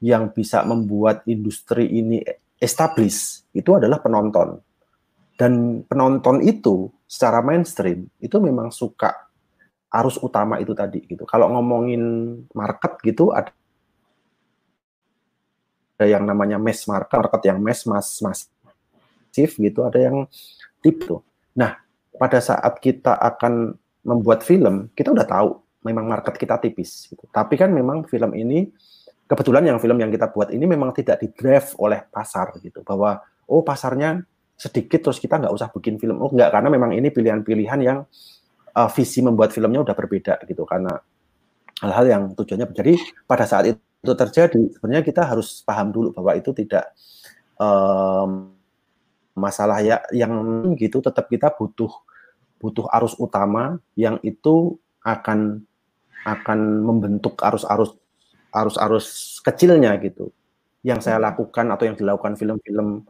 [0.00, 2.24] yang bisa membuat industri ini
[2.56, 4.60] establish itu adalah penonton.
[5.36, 9.12] Dan penonton itu secara mainstream itu memang suka
[9.90, 11.24] arus utama itu tadi gitu.
[11.24, 12.00] Kalau ngomongin
[12.52, 13.52] market gitu ada
[16.00, 20.24] ada yang namanya mass market, market yang mass mass masif gitu, ada yang
[20.80, 21.20] tip tuh.
[21.52, 21.76] Nah,
[22.16, 27.20] pada saat kita akan membuat film, kita udah tahu memang market kita tipis gitu.
[27.28, 28.72] Tapi kan memang film ini
[29.30, 32.82] kebetulan yang film yang kita buat ini memang tidak di drive oleh pasar gitu.
[32.82, 34.26] Bahwa oh pasarnya
[34.58, 36.18] sedikit terus kita nggak usah bikin film.
[36.18, 38.02] Oh nggak karena memang ini pilihan-pilihan yang
[38.74, 40.66] uh, visi membuat filmnya udah berbeda gitu.
[40.66, 40.98] Karena
[41.78, 42.98] hal-hal yang tujuannya jadi
[43.30, 46.90] pada saat itu terjadi sebenarnya kita harus paham dulu bahwa itu tidak
[47.54, 48.50] um,
[49.38, 50.02] masalah ya.
[50.10, 50.34] Yang
[50.74, 51.94] gitu tetap kita butuh
[52.58, 54.74] butuh arus utama yang itu
[55.06, 55.62] akan
[56.28, 57.96] akan membentuk arus-arus
[58.50, 60.30] arus-arus kecilnya gitu.
[60.82, 63.04] Yang saya lakukan atau yang dilakukan film-film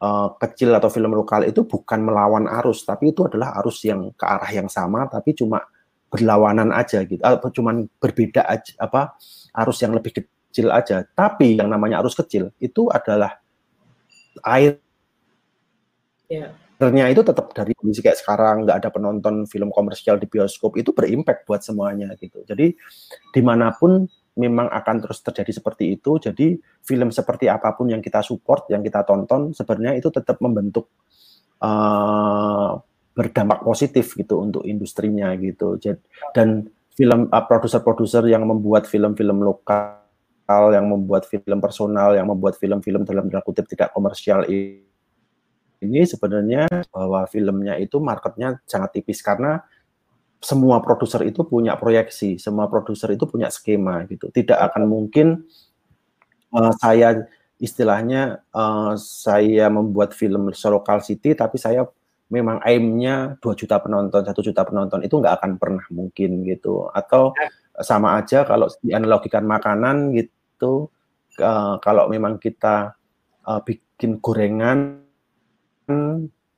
[0.00, 4.24] uh, kecil atau film lokal itu bukan melawan arus, tapi itu adalah arus yang ke
[4.24, 5.62] arah yang sama, tapi cuma
[6.06, 9.18] berlawanan aja gitu, atau cuma berbeda aja apa
[9.58, 11.02] arus yang lebih kecil aja.
[11.02, 13.42] Tapi yang namanya arus kecil itu adalah
[14.46, 14.78] air.
[16.30, 20.76] Yeah ternyata itu tetap dari kondisi kayak sekarang nggak ada penonton film komersial di bioskop
[20.76, 22.44] itu berimpact buat semuanya gitu.
[22.44, 22.76] Jadi
[23.32, 24.04] di mana pun
[24.36, 26.20] memang akan terus terjadi seperti itu.
[26.20, 30.92] Jadi film seperti apa pun yang kita support, yang kita tonton, sebenarnya itu tetap membentuk
[31.64, 32.76] uh,
[33.16, 35.80] berdampak positif gitu untuk industrinya gitu.
[36.36, 39.96] Dan film uh, produser-produser yang membuat film-film lokal
[40.46, 47.26] yang membuat film personal, yang membuat film-film dalam tanda kutip tidak komersial ini sebenarnya bahwa
[47.28, 49.60] filmnya itu marketnya sangat tipis karena
[50.46, 54.30] semua produser itu punya proyeksi, semua produser itu punya skema gitu.
[54.30, 55.42] Tidak akan mungkin
[56.54, 57.26] uh, saya
[57.58, 61.82] istilahnya uh, saya membuat film local city tapi saya
[62.30, 66.86] memang aimnya 2 juta penonton, satu juta penonton itu nggak akan pernah mungkin gitu.
[66.94, 67.34] Atau
[67.82, 70.94] sama aja kalau dianalogikan makanan gitu,
[71.42, 72.94] uh, kalau memang kita
[73.42, 75.02] uh, bikin gorengan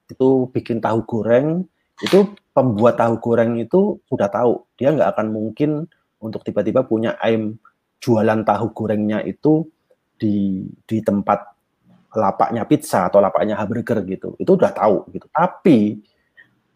[0.09, 1.69] itu bikin tahu goreng
[2.01, 4.67] itu pembuat tahu goreng itu sudah tahu.
[4.75, 5.87] Dia nggak akan mungkin
[6.19, 7.55] untuk tiba-tiba punya aim
[8.03, 9.63] jualan tahu gorengnya itu
[10.19, 11.55] di di tempat
[12.19, 14.35] lapaknya pizza atau lapaknya hamburger gitu.
[14.43, 15.31] Itu udah tahu gitu.
[15.31, 16.03] Tapi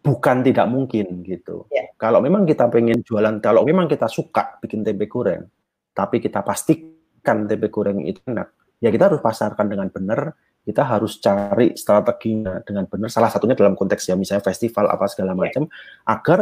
[0.03, 1.67] bukan tidak mungkin gitu.
[1.71, 1.95] Yeah.
[1.95, 5.47] kalau memang kita pengen jualan kalau memang kita suka bikin tempe goreng
[5.95, 8.51] tapi kita pastikan tempe goreng itu enak
[8.83, 13.11] ya kita harus pasarkan dengan benar kita harus cari strateginya dengan benar.
[13.11, 15.41] Salah satunya dalam konteks ya misalnya festival apa segala iya.
[15.43, 15.63] macam
[16.07, 16.41] agar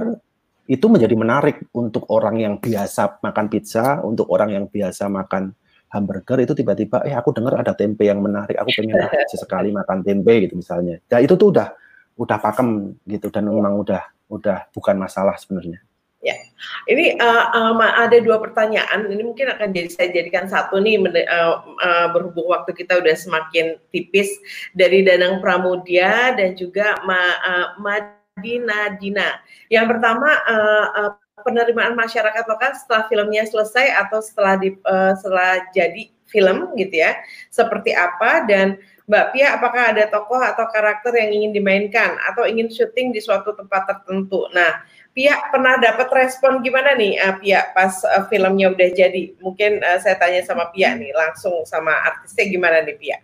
[0.70, 5.50] itu menjadi menarik untuk orang yang biasa makan pizza untuk orang yang biasa makan
[5.90, 8.94] hamburger itu tiba-tiba eh aku dengar ada tempe yang menarik aku pengen
[9.32, 11.02] sesekali makan tempe gitu misalnya.
[11.10, 11.74] Ya itu tuh udah
[12.20, 15.82] udah pakem gitu dan memang udah udah bukan masalah sebenarnya
[16.20, 16.36] Ya,
[16.84, 19.08] ini uh, um, ada dua pertanyaan.
[19.08, 23.80] Ini mungkin akan jadi saya jadikan satu nih uh, uh, berhubung waktu kita udah semakin
[23.88, 24.28] tipis
[24.76, 29.40] dari Danang Pramudia dan juga Ma, uh, Madina Dina.
[29.72, 35.64] Yang pertama uh, uh, penerimaan masyarakat lokal setelah filmnya selesai atau setelah di, uh, setelah
[35.72, 37.18] jadi film gitu ya
[37.50, 38.78] seperti apa dan
[39.10, 43.50] Mbak Pia apakah ada tokoh atau karakter yang ingin dimainkan atau ingin syuting di suatu
[43.58, 48.88] tempat tertentu nah Pia pernah dapat respon gimana nih uh, Pia pas uh, filmnya udah
[48.94, 53.18] jadi mungkin uh, saya tanya sama Pia nih langsung sama artisnya gimana nih Pia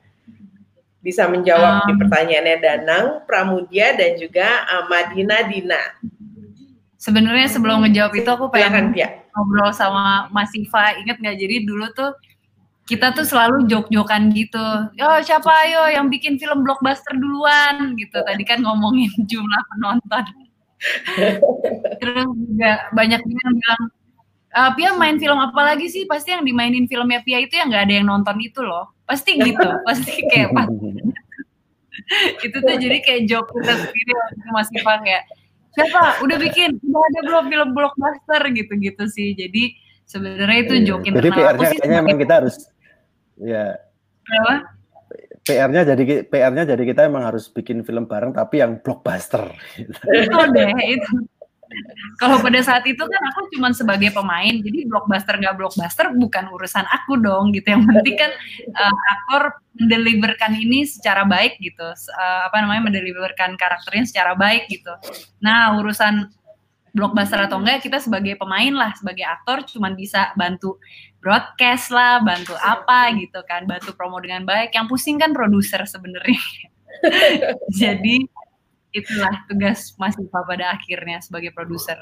[0.99, 5.83] bisa menjawab um, di pertanyaannya Danang Pramudia dan juga uh, Madina Dina
[6.97, 9.23] Sebenarnya sebelum ngejawab itu aku pengen Pia.
[9.37, 10.97] ngobrol sama Mas Siva.
[10.97, 11.37] Ingat nggak?
[11.39, 12.17] Jadi dulu tuh
[12.89, 14.67] kita tuh selalu jok-jokan gitu.
[14.99, 18.17] Yo siapa yo yang bikin film blockbuster duluan gitu.
[18.17, 20.25] Tadi kan ngomongin jumlah penonton.
[22.01, 23.83] Terus juga banyak yang bilang
[24.53, 26.05] uh, Pia main film apa lagi sih?
[26.05, 28.93] Pasti yang dimainin filmnya Pia itu yang nggak ada yang nonton itu loh.
[29.09, 29.69] Pasti gitu.
[29.89, 30.53] Pasti kayak
[32.47, 34.13] itu tuh jadi kayak joke kita sendiri
[34.53, 35.25] Mas Siva kayak
[35.77, 39.77] siapa udah bikin udah ada belum film blockbuster gitu-gitu sih jadi
[40.09, 40.85] sebenarnya itu iya.
[40.89, 42.57] jokin jadi PR-nya kayaknya kita harus
[43.37, 43.65] ya
[45.47, 49.47] PR-nya jadi PR-nya jadi kita emang harus bikin film bareng tapi yang blockbuster.
[49.79, 51.13] Itu deh itu.
[52.19, 56.83] Kalau pada saat itu kan aku cuma sebagai pemain jadi blockbuster nggak blockbuster bukan urusan
[56.91, 57.79] aku dong gitu.
[57.79, 58.33] Yang penting kan
[58.75, 59.43] uh, aktor
[59.79, 61.87] mendeliverkan ini secara baik gitu.
[61.95, 64.91] Uh, apa namanya mendeliverkan karakternya secara baik gitu.
[65.43, 66.27] Nah urusan
[66.97, 70.81] blockbuster atau enggak kita sebagai pemain lah sebagai aktor cuma bisa bantu
[71.21, 76.41] broadcast lah bantu apa gitu kan bantu promo dengan baik yang pusing kan produser sebenarnya
[77.85, 78.25] jadi
[78.97, 82.01] itulah tugas Mas Iva pada akhirnya sebagai produser.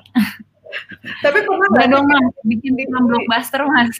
[1.23, 3.95] Tapi pernah nggak dong mas bikin film blockbuster mas?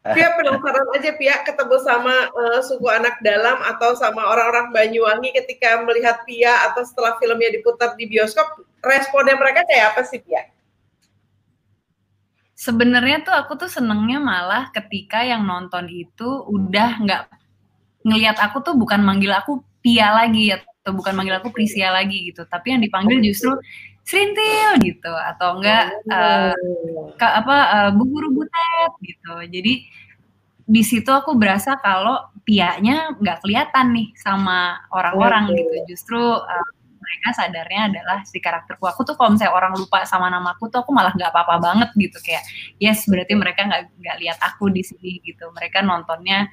[0.00, 5.82] Pia penasaran aja Pia ketemu sama uh, suku anak dalam atau sama orang-orang Banyuwangi ketika
[5.84, 10.48] melihat Pia atau setelah filmnya diputar di bioskop responnya mereka kayak apa sih Pia?
[12.56, 17.22] Sebenarnya tuh aku tuh senengnya malah ketika yang nonton itu udah nggak
[18.04, 22.32] ngelihat aku tuh bukan manggil aku Pia lagi ya atau bukan manggil aku Prisia lagi
[22.32, 22.44] gitu.
[22.44, 23.56] Tapi yang dipanggil justru
[24.04, 26.56] Serintil gitu atau enggak uh,
[27.14, 29.34] ke, apa uh, Bu Guru Butet gitu.
[29.46, 29.86] Jadi
[30.70, 35.94] di situ aku berasa kalau pianya nggak kelihatan nih sama orang-orang gitu.
[35.94, 36.70] Justru uh,
[37.10, 38.86] mereka sadarnya adalah si karakterku.
[38.86, 42.22] Aku tuh kalau misalnya orang lupa sama namaku tuh aku malah nggak apa-apa banget gitu
[42.22, 42.46] kayak
[42.78, 45.50] yes berarti mereka nggak nggak lihat aku di sini gitu.
[45.50, 46.46] Mereka nontonnya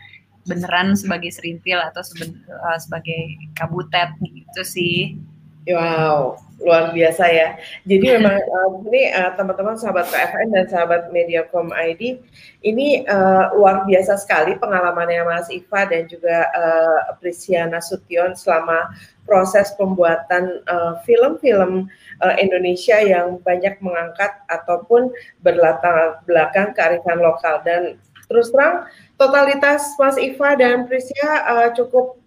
[0.49, 5.21] beneran sebagai serintil atau seben, uh, sebagai kabutet gitu sih.
[5.69, 7.57] Wow, luar biasa ya.
[7.85, 12.17] Jadi memang uh, ini uh, teman-teman sahabat KFN dan sahabat Mediacom ID
[12.65, 18.89] ini uh, luar biasa sekali pengalamannya Mas Iva dan juga uh, Prisia Nasution selama
[19.27, 20.63] proses pembuatan
[21.03, 21.91] film-film
[22.23, 25.11] uh, Indonesia yang banyak mengangkat ataupun
[25.43, 32.19] berlatar belakang kearifan lokal dan terus terang totalitas Mas Iva dan Prisya uh, cukup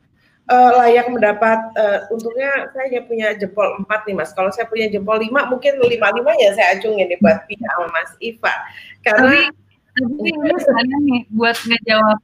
[0.48, 4.32] uh, layak mendapat uh, untungnya saya punya jempol empat nih Mas.
[4.32, 7.86] Kalau saya punya jempol lima mungkin lima lima ya saya acungin nih buat Pia sama
[7.92, 8.54] Mas Iva.
[9.04, 9.50] Karena
[9.90, 12.18] tapi, Tapi ini sekalian nih buat ngejawab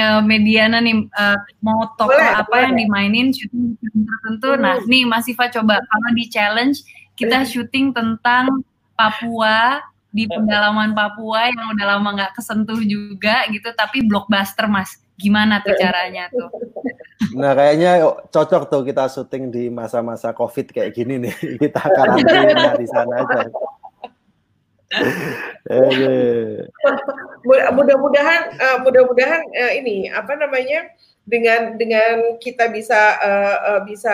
[0.00, 2.62] uh, Mediana nih uh, mau tokoh boleh, apa boleh.
[2.64, 4.48] yang dimainin syuting tertentu.
[4.56, 4.62] Hmm.
[4.64, 6.84] Nah, nih Mas Iva coba kalau di challenge
[7.14, 8.64] kita syuting tentang
[8.96, 9.80] Papua
[10.12, 15.00] di pendalaman Papua yang udah lama nggak kesentuh juga gitu, tapi blockbuster Mas.
[15.16, 16.48] Gimana tuh caranya tuh?
[17.36, 21.34] Nah kayaknya cocok tuh kita syuting di masa-masa COVID kayak gini nih.
[21.62, 23.40] Kita karantina di sana aja.
[27.72, 30.92] mudah-mudahan uh, mudah-mudahan uh, ini apa namanya
[31.24, 34.12] dengan dengan kita bisa uh, uh, bisa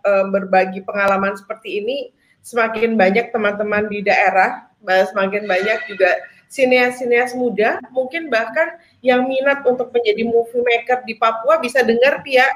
[0.00, 1.98] uh, berbagi pengalaman seperti ini
[2.40, 6.16] semakin banyak teman-teman di daerah semakin banyak juga
[6.48, 12.48] sineas-sineas muda mungkin bahkan yang minat untuk menjadi movie maker di Papua bisa dengar Pia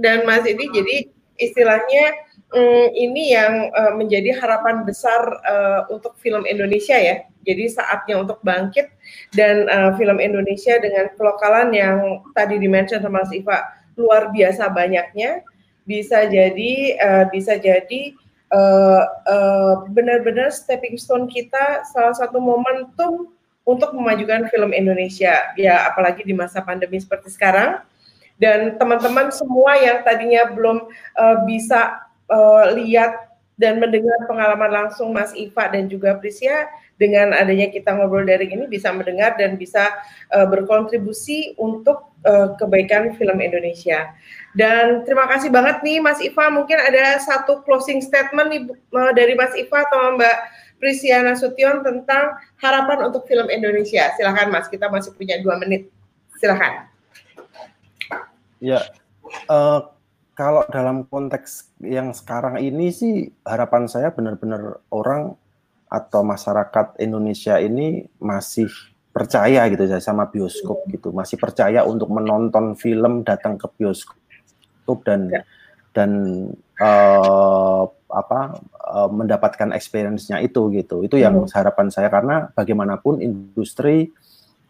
[0.00, 0.96] dan Mas ini jadi
[1.36, 7.24] istilahnya um, ini yang uh, menjadi harapan besar uh, untuk film Indonesia ya.
[7.40, 8.92] Jadi saatnya untuk bangkit
[9.32, 13.64] dan uh, film Indonesia dengan kelokalan yang tadi dimention sama Mas Iva
[13.96, 15.44] luar biasa banyaknya
[15.88, 18.12] bisa jadi uh, bisa jadi
[18.52, 23.32] uh, uh, benar-benar stepping stone kita salah satu momentum
[23.70, 27.78] untuk memajukan film Indonesia ya apalagi di masa pandemi seperti sekarang
[28.40, 35.36] dan teman-teman semua yang tadinya belum uh, bisa uh, lihat dan mendengar pengalaman langsung Mas
[35.36, 36.64] Iva dan juga Prisia
[36.96, 39.92] dengan adanya kita ngobrol dari ini bisa mendengar dan bisa
[40.32, 44.16] uh, berkontribusi untuk uh, kebaikan film Indonesia.
[44.56, 48.62] Dan terima kasih banget nih Mas Iva, mungkin ada satu closing statement nih
[48.96, 50.36] uh, dari Mas Iva atau Mbak
[50.80, 54.10] Prisia Nasution tentang harapan untuk film Indonesia.
[54.16, 55.92] Silahkan Mas, kita masih punya dua menit.
[56.40, 56.88] Silahkan.
[58.58, 58.80] Ya,
[59.52, 59.92] uh,
[60.32, 65.36] kalau dalam konteks yang sekarang ini sih harapan saya benar-benar orang
[65.92, 68.72] atau masyarakat Indonesia ini masih
[69.12, 75.28] percaya gitu ya sama bioskop gitu, masih percaya untuk menonton film datang ke bioskop dan
[75.28, 75.42] ya.
[75.90, 76.10] dan
[76.80, 78.40] uh, apa
[78.74, 81.04] uh, mendapatkan experience-nya itu gitu.
[81.06, 81.52] Itu yang hmm.
[81.52, 84.10] harapan saya karena bagaimanapun industri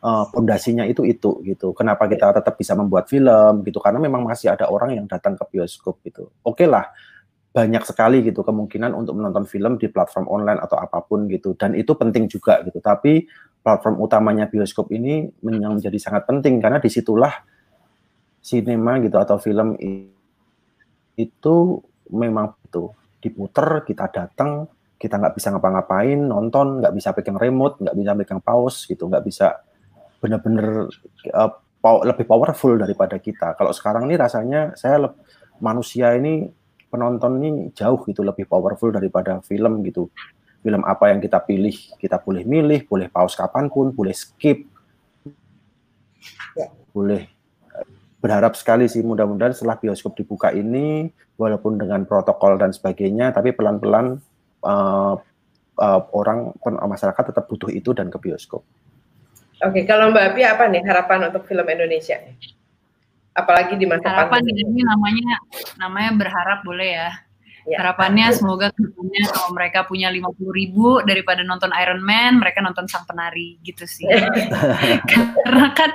[0.00, 1.76] pondasinya uh, itu itu gitu.
[1.76, 3.78] Kenapa kita tetap bisa membuat film gitu?
[3.84, 6.32] Karena memang masih ada orang yang datang ke bioskop gitu.
[6.40, 6.88] Oke okay lah,
[7.52, 11.52] banyak sekali gitu kemungkinan untuk menonton film di platform online atau apa pun gitu.
[11.52, 12.80] Dan itu penting juga gitu.
[12.80, 13.28] Tapi
[13.60, 17.44] platform utamanya bioskop ini yang menjadi sangat penting karena di situlah
[18.40, 19.76] sinema gitu atau film
[21.20, 21.56] itu
[22.12, 22.90] memang itu
[23.20, 24.66] diputer kita datang
[25.00, 29.24] kita nggak bisa ngapa-ngapain nonton nggak bisa pegang remote nggak bisa pegang pause gitu nggak
[29.24, 29.64] bisa
[30.20, 30.92] benar-benar
[31.32, 33.56] uh, pow lebih powerful daripada kita.
[33.56, 35.08] Kalau sekarang ini rasanya saya
[35.58, 36.52] manusia ini
[36.92, 40.12] penonton ini jauh gitu lebih powerful daripada film gitu.
[40.60, 44.68] Film apa yang kita pilih, kita boleh milih, boleh pause kapan pun, boleh skip,
[46.52, 46.68] ya.
[46.92, 47.24] boleh
[48.20, 51.08] berharap sekali sih mudah-mudahan setelah bioskop dibuka ini
[51.40, 54.20] walaupun dengan protokol dan sebagainya tapi pelan-pelan
[54.60, 55.16] uh,
[55.80, 58.60] uh, orang masyarakat tetap butuh itu dan ke bioskop.
[59.60, 62.16] Oke, kalau Mbak Api apa nih harapan untuk film Indonesia?
[63.36, 64.64] Apalagi di masa harapan pandemi.
[64.64, 65.32] ini namanya
[65.76, 67.10] namanya berharap boleh ya.
[67.68, 67.76] ya.
[67.76, 72.64] Harapannya semoga ke depannya kalau mereka punya lima puluh ribu daripada nonton Iron Man, mereka
[72.64, 74.08] nonton Sang Penari gitu sih.
[75.44, 75.92] Karena kan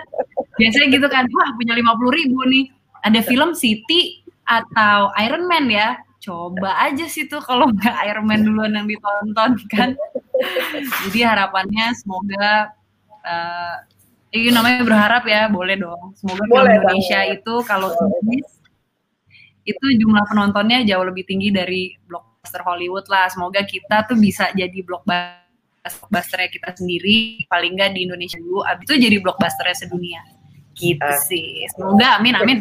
[0.62, 2.70] biasanya gitu kan, wah punya lima puluh ribu nih,
[3.02, 8.46] ada film City atau Iron Man ya, coba aja sih tuh kalau nggak Iron Man
[8.46, 9.98] duluan yang ditonton kan.
[11.06, 12.74] Jadi harapannya semoga
[13.26, 13.76] uh,
[14.36, 16.14] ini namanya berharap ya, boleh dong.
[16.18, 17.36] Semoga boleh, Indonesia bang.
[17.42, 18.48] itu kalau tulis
[19.66, 23.26] itu jumlah penontonnya jauh lebih tinggi dari blockbuster Hollywood lah.
[23.34, 28.96] Semoga kita tuh bisa jadi blockbusternya kita sendiri, paling nggak di Indonesia dulu, abis itu
[29.10, 30.22] jadi blockbusternya sedunia.
[30.76, 31.66] Gitu sih.
[31.74, 32.60] Semoga, amin, amin.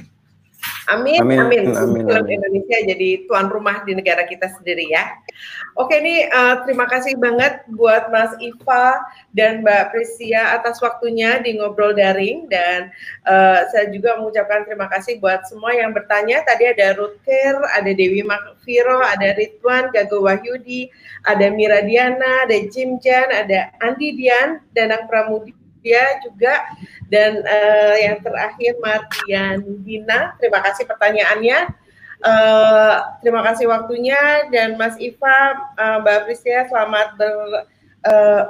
[0.84, 1.64] Amin, amin, amin.
[1.72, 5.16] amin, Film Indonesia jadi tuan rumah di negara kita sendiri ya.
[5.80, 9.00] Oke nih, uh, terima kasih banget buat Mas Iva
[9.32, 12.92] dan Mbak Prisia atas waktunya di ngobrol daring dan
[13.24, 16.44] uh, saya juga mengucapkan terima kasih buat semua yang bertanya.
[16.44, 20.92] Tadi ada Rutker, ada Dewi Makfiro, ada Ridwan, Gago Wahyudi,
[21.24, 26.64] ada Mira Diana, ada Jim Jan, ada Andi Dian, Danang Pramudi dia juga.
[27.12, 30.32] Dan uh, yang terakhir Mardian Dina.
[30.40, 31.68] Terima kasih pertanyaannya.
[32.24, 34.48] Uh, terima kasih waktunya.
[34.48, 37.36] Dan Mas Iva uh, Mbak Priscia selamat ber,
[38.08, 38.42] uh,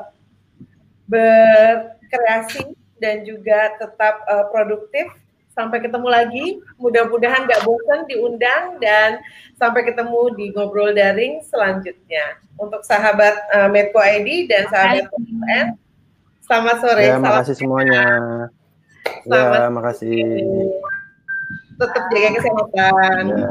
[1.11, 5.11] berkreasi dan juga tetap uh, produktif.
[5.55, 6.47] Sampai ketemu lagi.
[6.83, 9.23] Mudah-mudahan nggak bosan diundang dan
[9.55, 12.43] sampai ketemu di ngobrol daring selanjutnya.
[12.59, 15.79] Untuk sahabat uh, Medco ID dan sahabat PN
[16.45, 17.09] Selamat sore.
[17.09, 18.05] Ya, kasih semuanya.
[18.05, 18.53] Ya,
[19.25, 20.45] Selamat ya, makasih.
[21.81, 23.25] Tetap jaga kesehatan.
[23.33, 23.49] Ya.